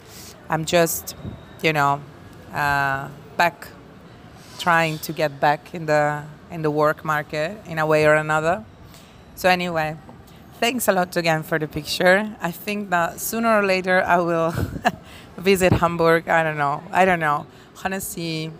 [0.48, 1.16] I'm just,
[1.62, 2.00] you know,
[2.52, 3.68] uh, back,
[4.58, 8.64] trying to get back in the in the work market in a way or another.
[9.34, 9.96] So anyway,
[10.60, 12.36] thanks a lot again for the picture.
[12.40, 14.54] I think that sooner or later I will
[15.38, 16.28] visit Hamburg.
[16.28, 16.82] I don't know.
[16.92, 17.46] I don't know.
[17.82, 18.52] Honestly,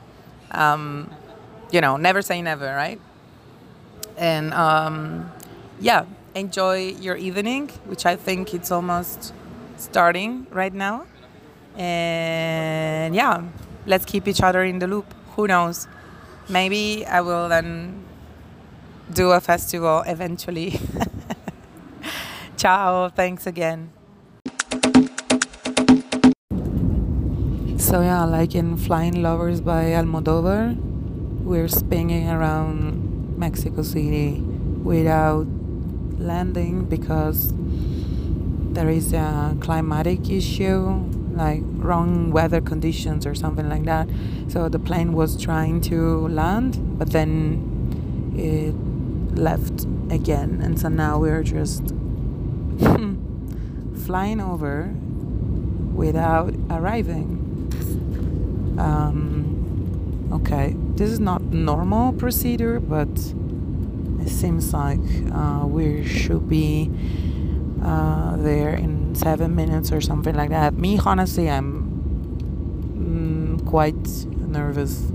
[0.51, 1.11] um,
[1.71, 3.01] you know, never say never, right?
[4.17, 5.31] And um,
[5.81, 9.33] yeah, enjoy your evening, which I think it's almost
[9.77, 11.07] starting right now.
[11.77, 13.43] And yeah,
[13.87, 15.07] let's keep each other in the loop.
[15.37, 15.89] Who knows?
[16.49, 18.05] Maybe I will then
[19.13, 20.81] do a festival eventually.
[22.57, 23.91] Ciao, thanks again.
[27.79, 30.77] So yeah, like in Flying Lovers by Almodovar,
[31.45, 34.41] we're spinning around Mexico City
[34.83, 35.47] without
[36.23, 37.53] landing because
[38.73, 41.05] there is a climatic issue
[41.35, 44.09] like wrong weather conditions or something like that.
[44.49, 48.75] So the plane was trying to land but then it
[49.39, 50.61] left again.
[50.63, 51.95] And so now we're just
[54.07, 54.95] flying over
[55.95, 57.39] without arriving.
[58.79, 60.75] Um, okay.
[60.97, 63.09] This is not normal procedure but
[64.23, 65.01] it seems like
[65.33, 66.91] uh, we should be
[67.83, 70.75] uh, there in seven minutes or something like that.
[70.75, 71.83] Me, honestly, I'm
[72.97, 75.11] mm, quite nervous.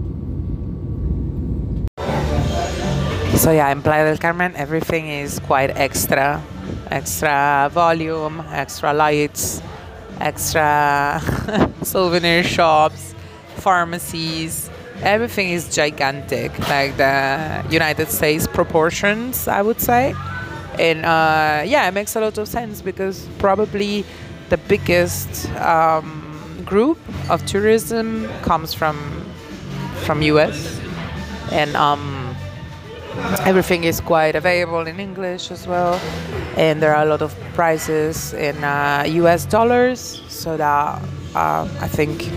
[3.41, 6.43] So yeah, in Playa del Carmen, everything is quite extra,
[6.91, 9.61] extra volume, extra lights,
[10.19, 11.21] extra
[11.83, 13.15] souvenir shops,
[13.57, 14.69] pharmacies.
[15.03, 20.15] Everything is gigantic, like the United States proportions, I would say.
[20.79, 24.05] And uh, yeah, it makes a lot of sense because probably
[24.49, 26.97] the biggest um, group
[27.29, 28.97] of tourism comes from
[30.05, 30.79] from US,
[31.51, 32.35] and um,
[33.45, 35.99] everything is quite available in English as well,
[36.55, 41.01] and there are a lot of prices in uh, US dollars, so that
[41.35, 42.29] uh, I think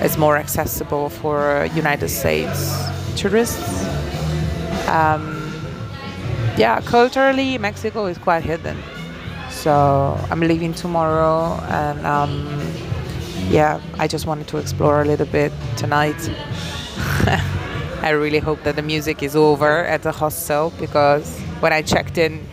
[0.00, 2.74] it's more accessible for United States
[3.16, 3.84] tourists.
[4.88, 5.52] Um,
[6.56, 8.76] yeah, culturally, Mexico is quite hidden.
[9.50, 12.60] So I'm leaving tomorrow, and um,
[13.48, 16.16] yeah, I just wanted to explore a little bit tonight.
[18.02, 22.18] I really hope that the music is over at the hostel because when I checked
[22.18, 22.46] in,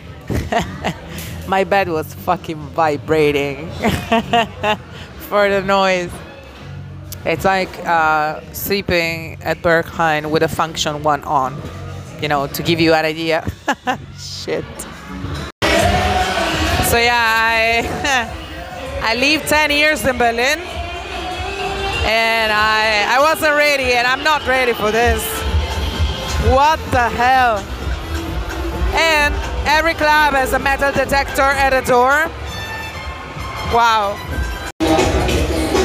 [1.46, 3.68] my bed was fucking vibrating
[5.28, 6.10] for the noise.
[7.24, 11.60] It's like uh, sleeping at Berghain with a function one on
[12.22, 13.44] you know, to give you an idea.
[14.16, 14.64] Shit.
[16.88, 18.30] So yeah, I
[19.10, 20.60] I lived 10 years in Berlin,
[22.06, 25.22] and I I wasn't ready, and I'm not ready for this.
[26.54, 27.58] What the hell?
[28.94, 29.34] And
[29.66, 32.30] every club has a metal detector at the door.
[33.74, 34.14] Wow.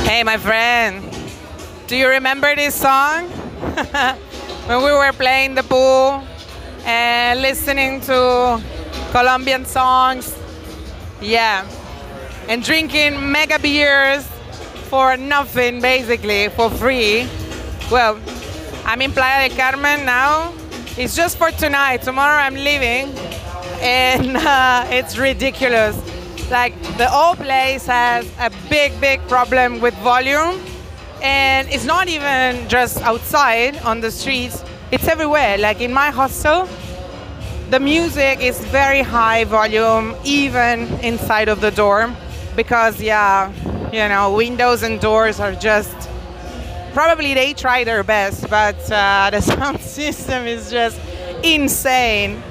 [0.05, 1.03] Hey, my friend,
[1.87, 3.29] do you remember this song?
[4.67, 6.21] when we were playing the pool
[6.85, 8.61] and listening to
[9.11, 10.37] Colombian songs.
[11.21, 11.65] Yeah.
[12.49, 14.27] And drinking mega beers
[14.89, 17.29] for nothing, basically, for free.
[17.89, 18.19] Well,
[18.85, 20.53] I'm in Playa del Carmen now.
[20.97, 22.01] It's just for tonight.
[22.01, 23.17] Tomorrow I'm leaving.
[23.79, 25.95] And uh, it's ridiculous.
[26.51, 30.59] Like, the whole place has a big, big problem with volume.
[31.21, 35.57] And it's not even just outside on the streets it's everywhere.
[35.57, 36.67] Like in my hostel
[37.69, 42.15] the music is very high volume even inside of the dorm
[42.55, 43.51] because yeah
[43.91, 46.09] you know windows and doors are just
[46.93, 50.99] probably they try their best but uh, the sound system is just
[51.43, 52.41] insane.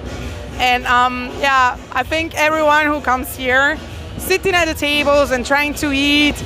[0.58, 3.78] And um, yeah i think everyone who comes here
[4.18, 6.36] sitting at the tables and trying to eat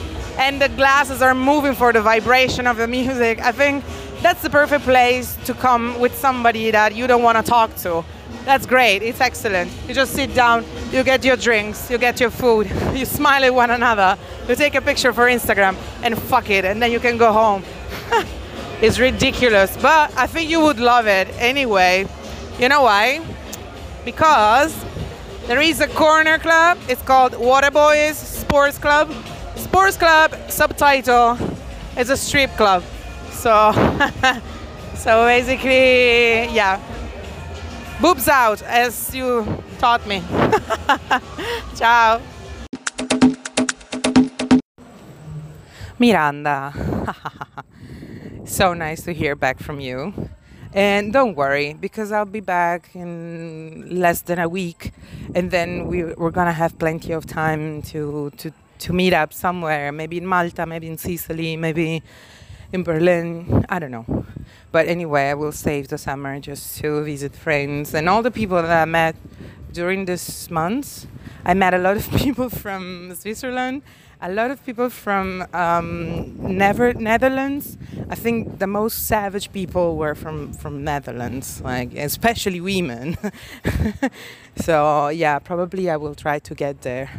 [0.41, 3.85] and the glasses are moving for the vibration of the music i think
[4.23, 8.05] that's the perfect place to come with somebody that you don't want to talk to.
[8.45, 9.71] That's great it's excellent.
[9.89, 13.55] You just sit down you get your drinks you get your food you smile at
[13.55, 17.17] one another you take a picture for instagram and fuck it and then you can
[17.17, 17.63] go home.
[18.83, 22.07] It's ridiculous but i think you would love it anyway.
[22.59, 23.21] You know why?
[24.05, 24.75] Because
[25.47, 29.09] there is a corner club it's called waterboys sports club
[29.71, 31.39] sports club subtitle
[31.97, 32.83] is a strip club.
[33.31, 33.71] So
[34.97, 36.81] so basically yeah.
[38.01, 39.47] Boobs out as you
[39.79, 40.25] taught me.
[41.77, 42.21] Ciao.
[45.99, 46.73] Miranda.
[48.47, 50.13] So nice to hear back from you.
[50.73, 54.91] And don't worry, because I'll be back in less than a week,
[55.37, 59.93] and then we, we're gonna have plenty of time to, to, to meet up somewhere,
[59.93, 62.03] maybe in Malta, maybe in Sicily, maybe
[62.73, 63.65] in Berlin.
[63.69, 64.27] I don't know.
[64.73, 68.61] But anyway, I will save the summer just to visit friends and all the people
[68.61, 69.17] that I met
[69.73, 71.07] during this month.
[71.45, 73.83] I met a lot of people from Switzerland
[74.23, 77.79] a lot of people from um, Never- Netherlands.
[78.09, 83.17] I think the most savage people were from from Netherlands, like especially women.
[84.57, 87.11] so yeah, probably I will try to get there.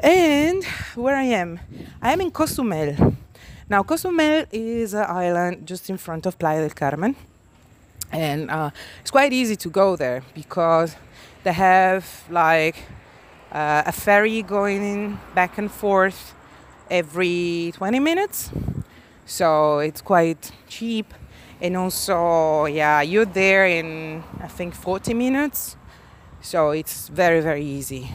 [0.00, 0.62] And
[0.94, 1.58] where I am,
[2.00, 3.16] I am in Cozumel.
[3.68, 7.16] Now Cozumel is an island just in front of Playa del Carmen,
[8.12, 8.70] and uh,
[9.00, 10.94] it's quite easy to go there because
[11.42, 12.76] they have like
[13.50, 16.32] uh, a ferry going back and forth
[16.88, 18.50] every 20 minutes.
[19.26, 21.12] So it's quite cheap.
[21.60, 25.76] And also yeah you're there in i think 40 minutes.
[26.40, 28.08] So it's very very easy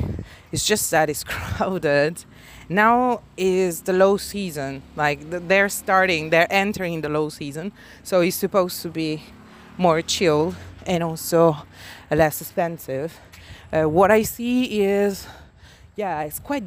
[0.53, 2.23] it's just that it's crowded.
[2.69, 4.83] Now is the low season.
[4.95, 7.73] Like they're starting they're entering the low season.
[8.03, 9.23] So it's supposed to be
[9.77, 11.57] more chill and also
[12.09, 13.19] less expensive.
[13.71, 15.25] Uh, what I see is,
[15.95, 16.63] yeah, it's quite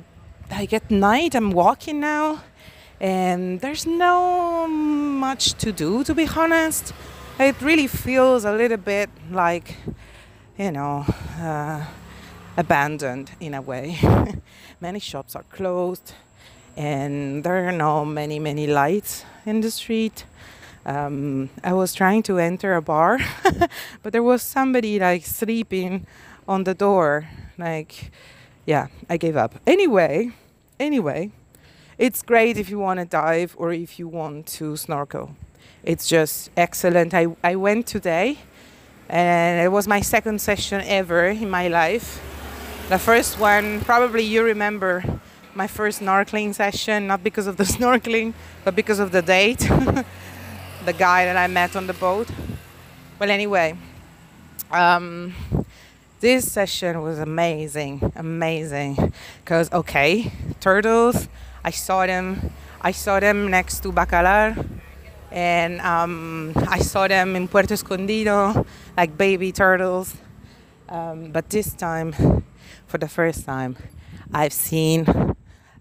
[0.50, 2.42] like at night I'm walking now,
[3.00, 6.92] and there's no much to do to be honest.
[7.38, 9.76] It really feels a little bit like,
[10.58, 11.04] you know,
[11.38, 11.84] uh,
[12.56, 13.98] abandoned in a way.
[14.80, 16.12] many shops are closed,
[16.76, 20.24] and there are no many many lights in the street.
[20.84, 23.18] Um, I was trying to enter a bar,
[24.02, 26.06] but there was somebody like sleeping
[26.46, 27.28] on the door.
[27.58, 28.12] Like,
[28.66, 29.54] yeah, I gave up.
[29.66, 30.30] Anyway,
[30.78, 31.30] anyway,
[31.98, 35.34] it's great if you want to dive or if you want to snorkel.
[35.82, 37.14] It's just excellent.
[37.14, 38.38] I, I went today
[39.08, 42.20] and it was my second session ever in my life.
[42.88, 45.02] The first one, probably you remember
[45.56, 48.32] my first snorkeling session, not because of the snorkeling,
[48.64, 49.58] but because of the date,
[50.84, 52.28] the guy that I met on the boat.
[53.18, 53.76] Well, anyway,
[54.70, 55.34] um,
[56.20, 59.12] this session was amazing, amazing.
[59.44, 60.30] Cause okay,
[60.60, 61.26] turtles,
[61.64, 62.52] I saw them.
[62.80, 64.64] I saw them next to Bacalar,
[65.32, 68.64] and um, I saw them in Puerto Escondido,
[68.96, 70.14] like baby turtles.
[70.88, 72.44] Um, but this time,
[72.86, 73.76] for the first time,
[74.32, 75.06] I've seen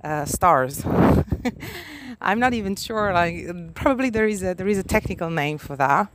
[0.04, 0.86] uh, stars.
[2.22, 3.14] I'm not even sure.
[3.14, 6.08] Like probably there is a there is a technical name for that,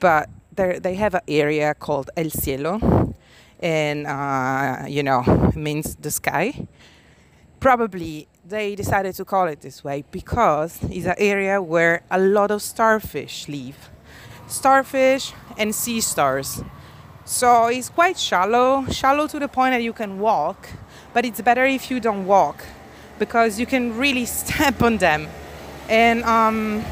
[0.00, 3.14] but there they have an area called El Cielo,
[3.60, 6.66] and uh, you know it means the sky
[7.60, 12.50] probably they decided to call it this way because it's an area where a lot
[12.50, 13.90] of starfish live
[14.46, 16.62] starfish and sea stars
[17.26, 20.70] so it's quite shallow shallow to the point that you can walk
[21.12, 22.64] but it's better if you don't walk
[23.18, 25.28] because you can really step on them
[25.90, 26.82] and um,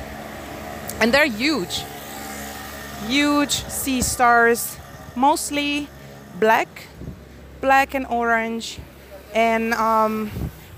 [1.01, 1.83] and they're huge
[3.09, 4.77] huge sea stars
[5.15, 5.89] mostly
[6.39, 6.87] black,
[7.61, 8.79] black and orange.
[9.35, 10.31] And um,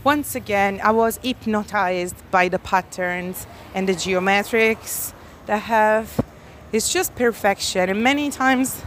[0.05, 5.13] once again, I was hypnotized by the patterns and the geometrics
[5.47, 6.25] that have.
[6.73, 7.89] It's just perfection.
[7.89, 8.83] And many times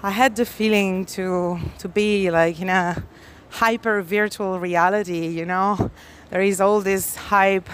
[0.00, 3.02] I had the feeling to, to be like in a
[3.50, 5.90] hyper virtual reality, you know?
[6.30, 7.68] There is all this hype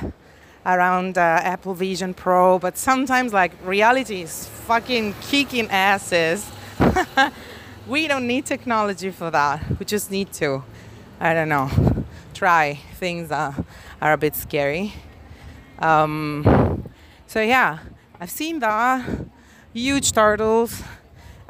[0.64, 6.50] around uh, Apple Vision Pro, but sometimes like reality is fucking kicking asses.
[7.86, 9.78] we don't need technology for that.
[9.78, 10.64] We just need to,
[11.20, 11.68] I don't know,
[12.32, 13.62] try things that
[14.00, 14.94] are a bit scary.
[15.78, 16.88] Um,
[17.26, 17.80] so yeah,
[18.18, 19.06] I've seen that
[19.74, 20.82] huge turtles,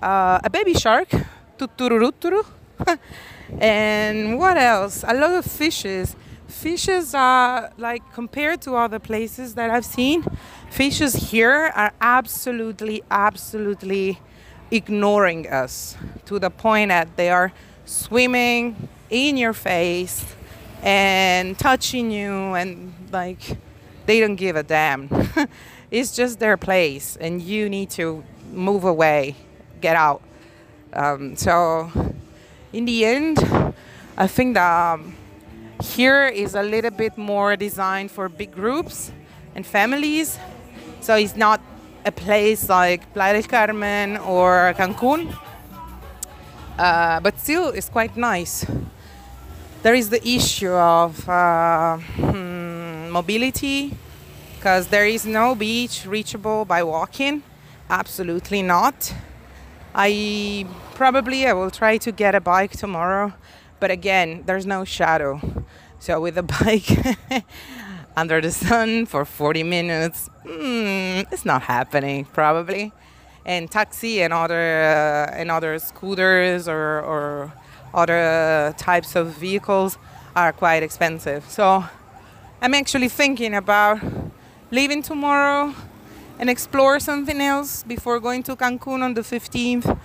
[0.05, 1.09] uh, a baby shark,
[1.59, 2.45] tutururuturu,
[3.59, 5.05] and what else?
[5.07, 6.17] A lot of fishes
[6.55, 10.25] fishes are like compared to other places that I've seen,
[10.71, 14.19] fishes here are absolutely, absolutely
[14.71, 15.97] ignoring us
[16.27, 17.53] to the point that they are
[17.85, 20.25] swimming in your face
[20.83, 23.59] and touching you and like
[24.07, 25.09] they don't give a damn.
[25.91, 29.37] it's just their place and you need to move away,
[29.81, 30.23] get out.
[30.93, 31.91] Um, so
[32.73, 33.39] in the end,
[34.17, 35.17] I think that um,
[35.83, 39.13] here is a little bit more designed for big groups
[39.55, 40.39] and families.
[41.01, 41.61] So it's not
[42.05, 45.37] a place like Playa del Carmen or Cancun,
[46.79, 48.67] uh, but still it's quite nice.
[49.83, 53.97] There is the issue of uh, hmm, mobility
[54.57, 57.43] because there is no beach reachable by walking.
[57.91, 59.13] Absolutely not.
[59.95, 63.33] I probably I will try to get a bike tomorrow,
[63.79, 65.41] but again, there's no shadow.
[66.01, 66.91] So with a bike
[68.17, 72.93] under the sun for 40 minutes, mm, it's not happening probably.
[73.47, 77.53] And taxi and other uh, and other scooters or, or
[77.93, 79.99] other types of vehicles
[80.35, 81.49] are quite expensive.
[81.49, 81.85] So
[82.61, 84.01] I'm actually thinking about
[84.71, 85.75] leaving tomorrow
[86.39, 89.99] and explore something else before going to Cancun on the 15th.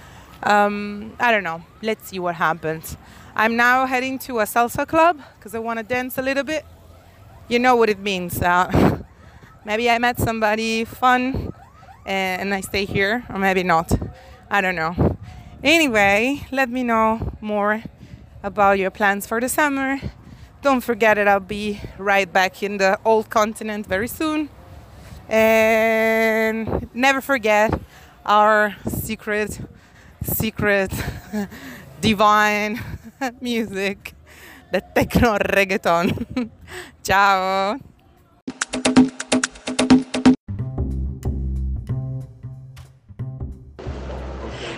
[0.44, 1.64] Um, I don't know.
[1.82, 2.98] Let's see what happens.
[3.36, 6.66] I'm now heading to a salsa club because I want to dance a little bit.
[7.48, 8.42] You know what it means.
[8.42, 9.02] Uh,
[9.66, 11.54] maybe I met somebody fun
[12.06, 13.92] and I stay here, or maybe not.
[14.50, 15.18] I don't know.
[15.64, 17.84] Anyway, let me know more
[18.42, 20.00] about your plans for the summer.
[20.62, 24.50] Don't forget that I'll be right back in the old continent very soon.
[25.30, 27.80] And never forget
[28.26, 29.60] our secret,
[30.24, 30.92] secret,
[32.02, 32.82] divine
[33.42, 34.16] music,
[34.72, 36.50] the techno reggaeton.
[37.04, 37.78] Ciao.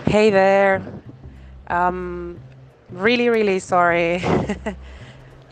[0.05, 0.81] Hey there.
[1.67, 2.37] Um,
[2.89, 4.21] really, really sorry.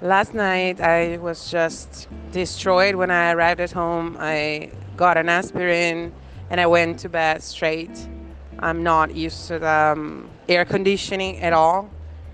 [0.02, 4.18] Last night I was just destroyed when I arrived at home.
[4.20, 6.12] I got an aspirin
[6.50, 7.96] and I went to bed straight.
[8.60, 11.90] I'm not used to the um, air conditioning at all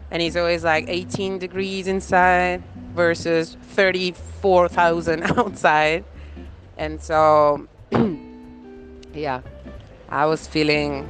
[0.09, 2.63] and it's always like 18 degrees inside
[2.95, 6.03] versus 34,000 outside.
[6.77, 7.67] And so,
[9.13, 9.41] yeah,
[10.09, 11.07] I was feeling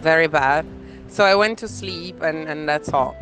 [0.00, 0.64] very bad.
[1.08, 3.16] So I went to sleep, and, and that's all.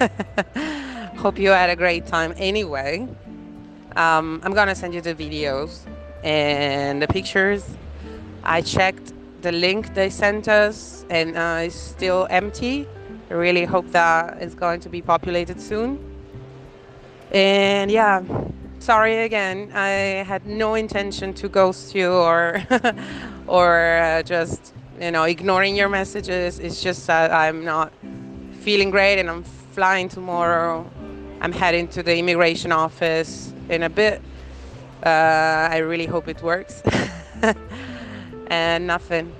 [1.16, 3.06] Hope you had a great time anyway.
[3.96, 5.86] Um, I'm gonna send you the videos
[6.22, 7.64] and the pictures.
[8.44, 9.12] I checked
[9.42, 12.86] the link they sent us, and uh, it's still empty.
[13.30, 15.98] I really hope that it's going to be populated soon.
[17.30, 18.22] And yeah,
[18.78, 19.70] sorry again.
[19.74, 22.62] I had no intention to ghost you or
[23.46, 26.58] or uh, just you know ignoring your messages.
[26.58, 27.92] It's just that I'm not
[28.60, 30.90] feeling great and I'm flying tomorrow.
[31.40, 34.22] I'm heading to the immigration office in a bit.
[35.04, 36.82] Uh, I really hope it works.
[38.48, 39.32] and nothing.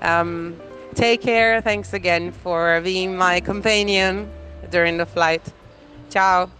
[0.00, 0.56] Um,
[0.98, 1.60] Take care.
[1.60, 4.28] Thanks again for being my companion
[4.68, 5.42] during the flight.
[6.10, 6.50] Ciao.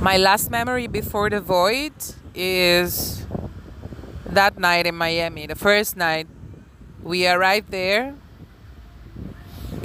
[0.00, 1.92] My last memory before the void
[2.34, 3.24] is
[4.26, 6.26] that night in Miami, the first night.
[7.00, 8.16] We arrived there.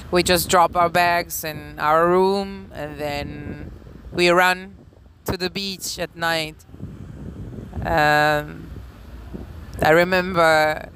[0.09, 3.71] We just drop our bags in our room and then
[4.11, 4.75] we run
[5.25, 6.55] to the beach at night
[7.87, 8.69] um,
[9.81, 10.89] I remember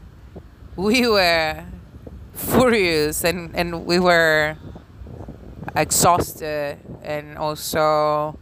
[0.76, 1.64] we were
[2.34, 4.58] furious and, and we were
[5.76, 8.38] exhausted and also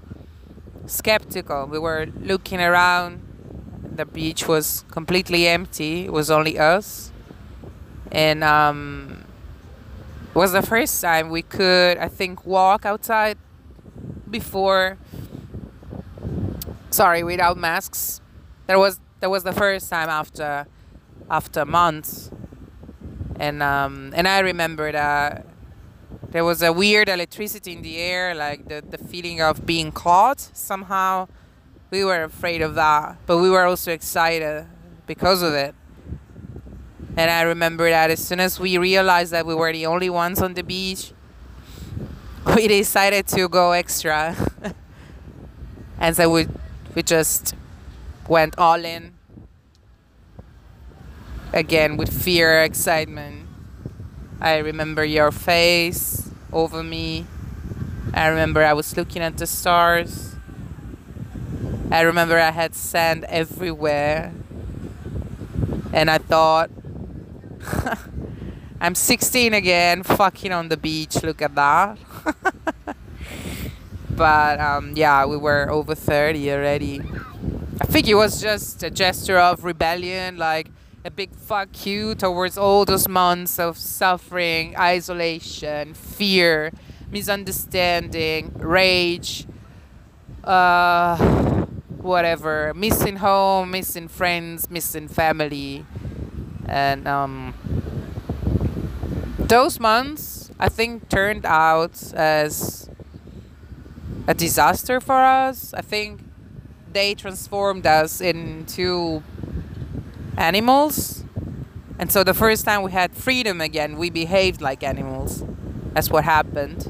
[0.86, 1.68] skeptical.
[1.68, 3.22] We were looking around.
[3.96, 6.06] The beach was completely empty.
[6.06, 7.12] It was only us.
[8.12, 9.19] And um,
[10.40, 13.38] was the first time we could, I think, walk outside
[14.30, 14.98] before.
[16.92, 18.22] Sorry, without masks
[18.68, 20.66] That was that was the first time after
[21.30, 22.32] after months
[23.40, 25.46] and um, and I remember that
[26.32, 30.40] There was a weird electricity in the air, like the, the feeling of being caught
[30.54, 31.28] somehow.
[31.92, 34.68] We were afraid of that, but we were also excited
[35.08, 35.74] because of it.
[37.20, 40.42] And I remember that as soon as we realized that we were the only ones
[40.42, 41.12] on the beach,
[42.56, 44.38] we decided to go extra.
[46.00, 46.48] and so we,
[46.96, 47.56] we just
[48.30, 49.16] went all in
[51.52, 53.48] again with fear, excitement.
[54.40, 57.26] I remember your face over me.
[58.14, 60.38] I remember I was looking at the stars.
[61.92, 64.32] I remember I had sand everywhere.
[65.92, 66.70] And I thought,
[68.82, 71.22] I'm 16 again, fucking on the beach.
[71.24, 71.98] Look at that.
[74.12, 77.02] but um, yeah, we were over 30 already.
[77.82, 80.70] I think it was just a gesture of rebellion, like
[81.06, 86.72] a big fuck you towards all those months of suffering, isolation, fear,
[87.10, 89.48] misunderstanding, rage,
[90.44, 91.18] uh,
[91.98, 95.86] whatever, missing home, missing friends, missing family.
[96.70, 97.54] And um,
[99.40, 102.90] those months, I think, turned out as
[104.28, 105.74] a disaster for us.
[105.74, 106.22] I think
[106.94, 109.24] they transformed us into
[110.38, 111.24] animals.
[111.98, 115.44] And so the first time we had freedom again, we behaved like animals.
[115.94, 116.86] That's what happened.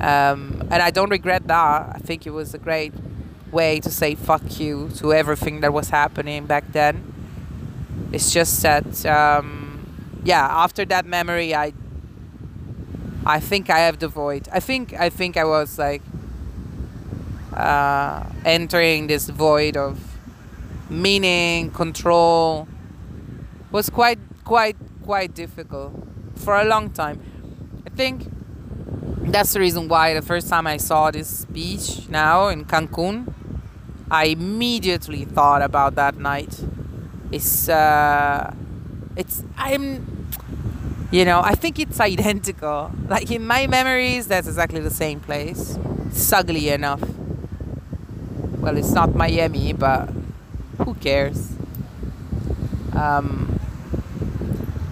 [0.00, 1.92] Um, and I don't regret that.
[1.96, 2.94] I think it was a great
[3.50, 7.17] way to say fuck you to everything that was happening back then.
[8.12, 9.86] It's just that, um,
[10.24, 11.72] yeah, after that memory, I,
[13.26, 14.48] I think I have the void.
[14.52, 16.02] I think I think I was like
[17.52, 19.98] uh, entering this void of
[20.88, 22.66] meaning, control
[23.70, 25.92] was quite quite quite difficult
[26.36, 27.20] for a long time.
[27.86, 28.26] I think
[29.30, 33.32] that's the reason why the first time I saw this beach now in Cancun,
[34.10, 36.64] I immediately thought about that night.
[37.30, 38.54] It's uh,
[39.16, 40.28] it's I'm
[41.10, 42.90] you know I think it's identical.
[43.08, 45.78] Like in my memories, that's exactly the same place.
[46.06, 47.02] It's ugly enough.
[48.58, 50.10] Well, it's not Miami, but
[50.78, 51.52] who cares?
[52.94, 53.58] Um,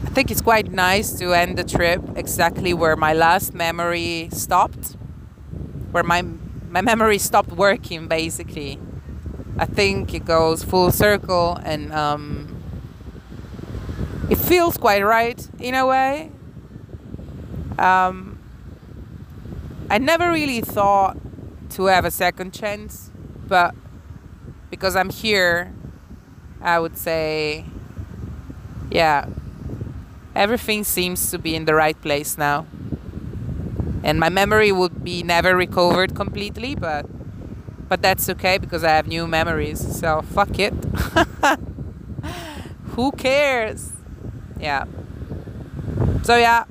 [0.04, 4.96] I think it's quite nice to end the trip exactly where my last memory stopped,
[5.90, 6.22] where my
[6.70, 8.06] my memory stopped working.
[8.08, 8.78] Basically,
[9.58, 12.62] I think it goes full circle, and um,
[14.28, 16.30] it feels quite right in a way.
[17.78, 18.38] Um,
[19.88, 21.16] I never really thought
[21.70, 23.10] to have a second chance,
[23.46, 23.74] but
[24.70, 25.72] because I'm here,
[26.60, 27.64] I would say,
[28.90, 29.26] yeah,
[30.34, 32.66] everything seems to be in the right place now.
[34.02, 37.06] And my memory would be never recovered completely, but
[37.88, 39.98] but that's okay because I have new memories.
[39.98, 40.74] So fuck it.
[42.94, 43.92] Who cares?
[44.58, 44.84] Yeah.
[46.22, 46.64] So yeah.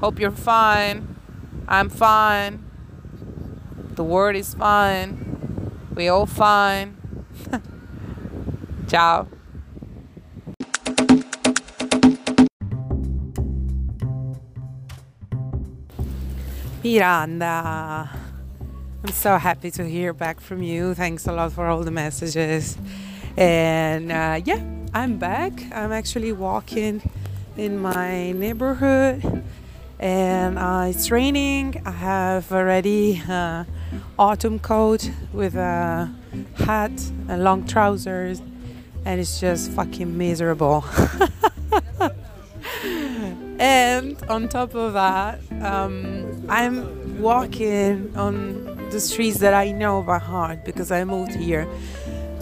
[0.00, 1.16] Hope you're fine.
[1.68, 2.64] I'm fine.
[3.94, 5.72] The world is fine.
[5.94, 6.96] We all fine.
[8.88, 9.28] Ciao.
[16.82, 18.19] Miranda.
[19.02, 20.92] I'm so happy to hear back from you.
[20.92, 22.76] Thanks a lot for all the messages.
[23.36, 25.52] And uh, yeah, I'm back.
[25.72, 27.00] I'm actually walking
[27.56, 29.42] in my neighborhood
[29.98, 31.80] and uh, it's raining.
[31.86, 33.64] I have already uh,
[34.18, 36.10] autumn coat with a
[36.56, 36.92] hat
[37.28, 38.40] and long trousers,
[39.04, 40.84] and it's just fucking miserable.
[43.58, 50.18] and on top of that, um, I'm walking on the streets that I know by
[50.18, 51.66] heart because I moved here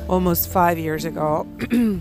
[0.08, 1.46] almost five years ago.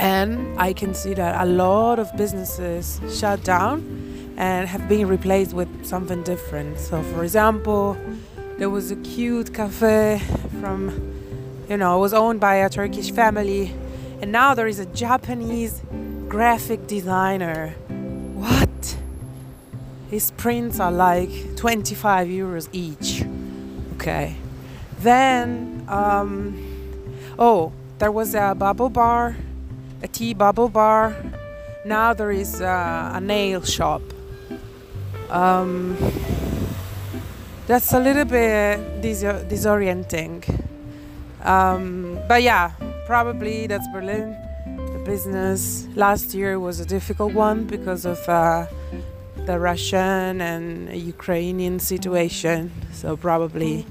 [0.00, 5.52] and I can see that a lot of businesses shut down and have been replaced
[5.52, 6.78] with something different.
[6.78, 7.96] So, for example,
[8.58, 10.20] there was a cute cafe
[10.60, 10.90] from,
[11.68, 13.74] you know, it was owned by a Turkish family,
[14.20, 15.82] and now there is a Japanese
[16.28, 17.70] graphic designer.
[18.34, 18.96] What?
[20.10, 23.23] His prints are like 25 euros each.
[24.04, 24.36] Okay.
[25.00, 26.60] Then, um,
[27.38, 29.34] oh, there was a bubble bar,
[30.02, 31.16] a tea bubble bar.
[31.86, 34.02] Now there is a, nail shop.
[35.30, 35.96] Um,
[37.66, 40.44] that's a little bit dis- disorienting.
[41.42, 42.72] Um, but yeah,
[43.06, 44.36] probably that's Berlin.
[44.92, 48.66] The business last year was a difficult one because of uh,
[49.46, 52.70] the Russian and Ukrainian situation.
[52.92, 53.86] So probably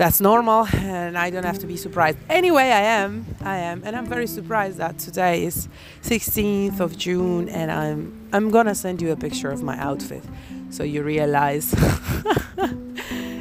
[0.00, 2.16] that's normal and I don't have to be surprised.
[2.30, 3.26] Anyway, I am.
[3.42, 3.82] I am.
[3.84, 5.68] And I'm very surprised that today is
[6.04, 10.24] 16th of June and I'm I'm to send you a picture of my outfit
[10.70, 11.74] so you realize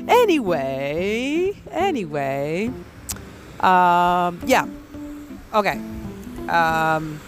[0.10, 2.68] anyway, anyway,
[3.62, 4.68] um, yeah,
[5.53, 5.80] okay.
[6.49, 7.22] Um,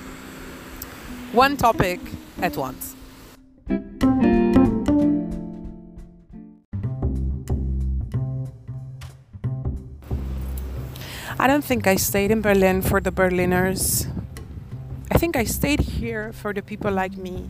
[1.32, 2.02] one topic
[2.42, 2.96] at once.
[11.42, 14.06] I don't think I stayed in Berlin for the Berliners.
[15.10, 17.50] I think I stayed here for the people like me,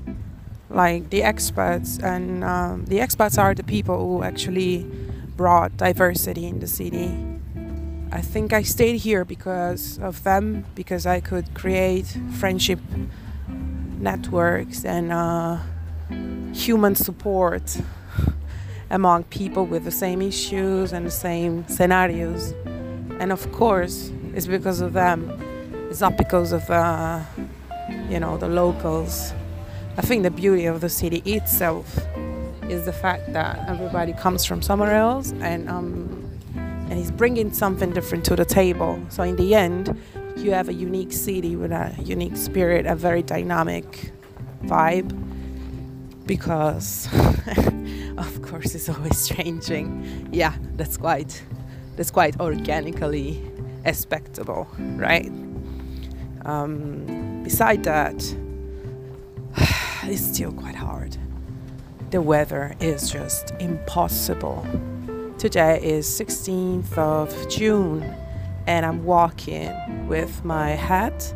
[0.70, 2.02] like the expats.
[2.02, 4.90] And um, the expats are the people who actually
[5.36, 7.12] brought diversity in the city.
[8.14, 12.80] I think I stayed here because of them, because I could create friendship
[14.00, 15.58] networks and uh,
[16.54, 17.78] human support
[18.90, 22.54] among people with the same issues and the same scenarios.
[23.22, 25.30] And of course, it's because of them.
[25.92, 27.22] It's not because of uh,
[28.10, 29.32] you know the locals.
[29.96, 32.00] I think the beauty of the city itself
[32.68, 37.92] is the fact that everybody comes from somewhere else and um, and he's bringing something
[37.92, 39.00] different to the table.
[39.10, 39.96] So in the end,
[40.36, 44.14] you have a unique city with a unique spirit, a very dynamic
[44.64, 45.12] vibe.
[46.26, 47.08] Because,
[48.18, 50.30] of course, it's always changing.
[50.32, 51.44] Yeah, that's quite
[51.96, 53.42] that's quite organically
[53.86, 55.32] expectable, right?
[56.46, 58.16] Um, beside that,
[60.04, 61.18] it's still quite hard.
[62.12, 64.66] The weather is just impossible.
[65.38, 68.04] Today is 16th of June,
[68.68, 71.34] and I'm walking with my hat,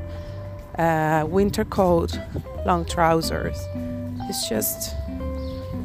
[0.77, 2.19] uh, winter coat,
[2.65, 3.57] long trousers.
[4.27, 4.95] It's just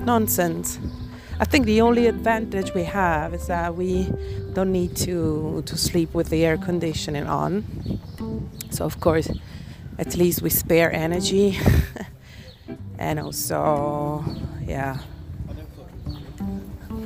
[0.04, 0.78] nonsense.
[1.40, 4.12] I think the only advantage we have is that we
[4.52, 7.64] don't need to to sleep with the air conditioning on.
[8.68, 9.30] So of course,
[9.98, 11.58] at least we spare energy,
[12.98, 14.22] and also,
[14.66, 14.98] yeah,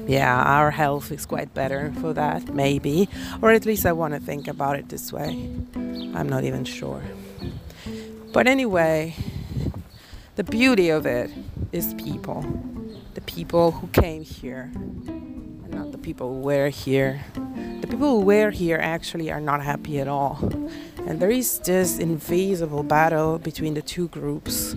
[0.08, 3.08] yeah, our health is quite better for that, maybe.
[3.40, 5.48] Or at least I want to think about it this way.
[6.16, 7.02] I'm not even sure.
[8.32, 9.14] But anyway,
[10.34, 11.30] the beauty of it
[11.70, 12.73] is people.
[13.14, 17.24] The people who came here, and not the people who were here.
[17.80, 20.38] The people who were here actually are not happy at all.
[21.06, 24.74] And there is this invisible battle between the two groups,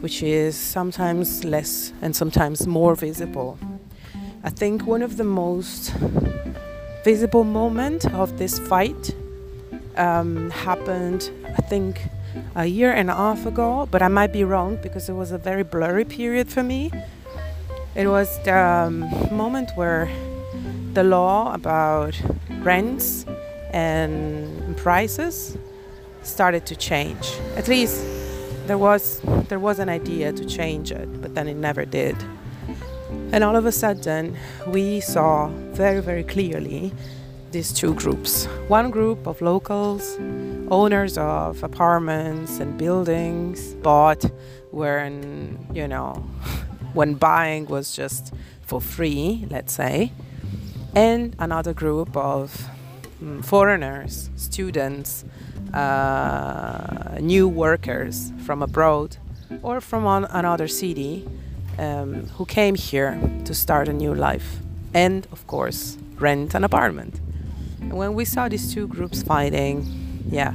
[0.00, 3.58] which is sometimes less and sometimes more visible.
[4.44, 5.92] I think one of the most
[7.04, 9.14] visible moments of this fight
[9.96, 12.00] um, happened, I think,
[12.54, 15.38] a year and a half ago, but I might be wrong because it was a
[15.38, 16.92] very blurry period for me.
[17.94, 19.00] It was the um,
[19.32, 20.08] moment where
[20.92, 22.20] the law about
[22.60, 23.26] rents
[23.72, 25.56] and prices
[26.22, 27.32] started to change.
[27.56, 28.04] At least
[28.66, 32.16] there was there was an idea to change it, but then it never did.
[33.32, 34.36] And all of a sudden,
[34.68, 36.92] we saw very, very clearly
[37.50, 38.46] these two groups.
[38.68, 40.16] One group of locals,
[40.70, 44.24] owners of apartments and buildings, bought
[44.70, 46.24] when, you know,
[46.92, 48.32] when buying was just
[48.62, 50.12] for free, let's say.
[50.94, 52.68] And another group of
[53.20, 55.24] um, foreigners, students,
[55.74, 59.16] uh, new workers from abroad
[59.62, 61.28] or from another city
[61.78, 64.58] um, who came here to start a new life
[64.94, 67.20] and, of course, rent an apartment.
[67.80, 69.86] And when we saw these two groups fighting,
[70.28, 70.54] yeah,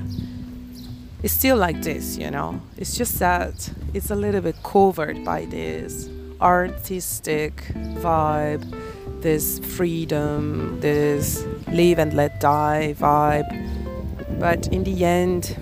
[1.23, 2.61] it's still like this, you know.
[2.77, 6.09] It's just that it's a little bit covered by this
[6.41, 7.55] artistic
[7.95, 8.63] vibe,
[9.21, 13.49] this freedom, this live and let die vibe.
[14.39, 15.55] But in the end,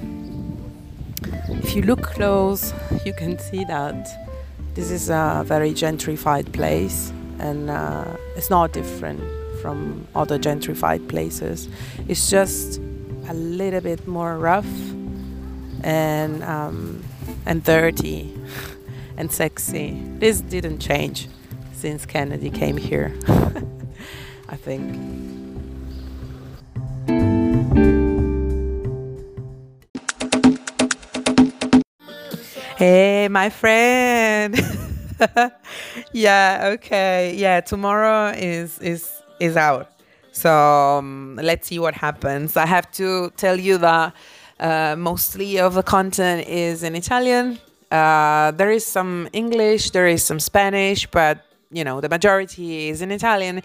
[1.64, 2.74] if you look close,
[3.06, 4.08] you can see that
[4.74, 8.06] this is a very gentrified place, and uh,
[8.36, 9.22] it's not different
[9.62, 11.70] from other gentrified places.
[12.08, 12.80] It's just
[13.30, 14.68] a little bit more rough
[15.84, 17.04] and um,
[17.46, 18.34] and dirty
[19.18, 20.02] and sexy.
[20.20, 21.28] This didn't change
[21.74, 23.14] since Kennedy came here.
[24.50, 25.24] I think.
[32.78, 34.60] Hey, my friend.
[36.12, 37.36] yeah, okay.
[37.36, 39.10] Yeah, tomorrow is is
[39.40, 39.90] is out.
[40.32, 42.58] So um, let's see what happens.
[42.58, 44.14] I have to tell you that
[44.60, 47.60] uh, mostly of the content is in Italian.
[47.94, 53.04] Uh, there is some English, there is some Spanish, but you know the majority is
[53.04, 53.62] in Italian.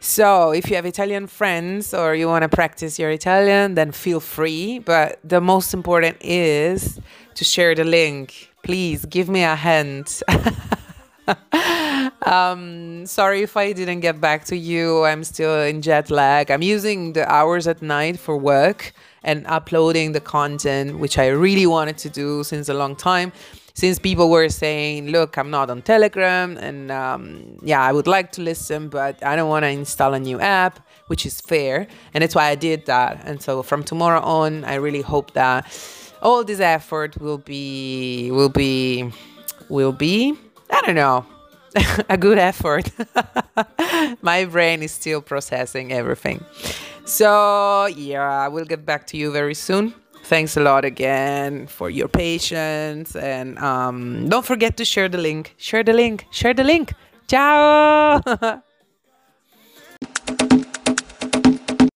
[0.00, 4.18] So if you have Italian friends or you want to practice your Italian, then feel
[4.18, 4.80] free.
[4.80, 7.00] But the most important is
[7.34, 8.50] to share the link.
[8.64, 10.22] Please give me a hand.
[12.22, 15.04] um, sorry if I didn't get back to you.
[15.04, 16.50] I'm still in jet lag.
[16.50, 21.66] I'm using the hours at night for work and uploading the content, which I really
[21.66, 23.32] wanted to do since a long time
[23.78, 28.32] since people were saying, look, I'm not on Telegram, and um, yeah, I would like
[28.32, 31.86] to listen, but I don't want to install a new app, which is fair.
[32.12, 33.22] And that's why I did that.
[33.24, 35.64] And so from tomorrow on, I really hope that
[36.22, 39.12] all this effort will be, will be,
[39.68, 40.34] will be,
[40.72, 41.24] I don't know,
[42.08, 42.90] a good effort.
[44.22, 46.44] My brain is still processing everything.
[47.04, 49.94] So, yeah, I will get back to you very soon
[50.28, 55.54] thanks a lot again for your patience and um, don't forget to share the link.
[55.56, 56.26] Share the link.
[56.30, 56.92] Share the link.
[57.26, 58.20] Ciao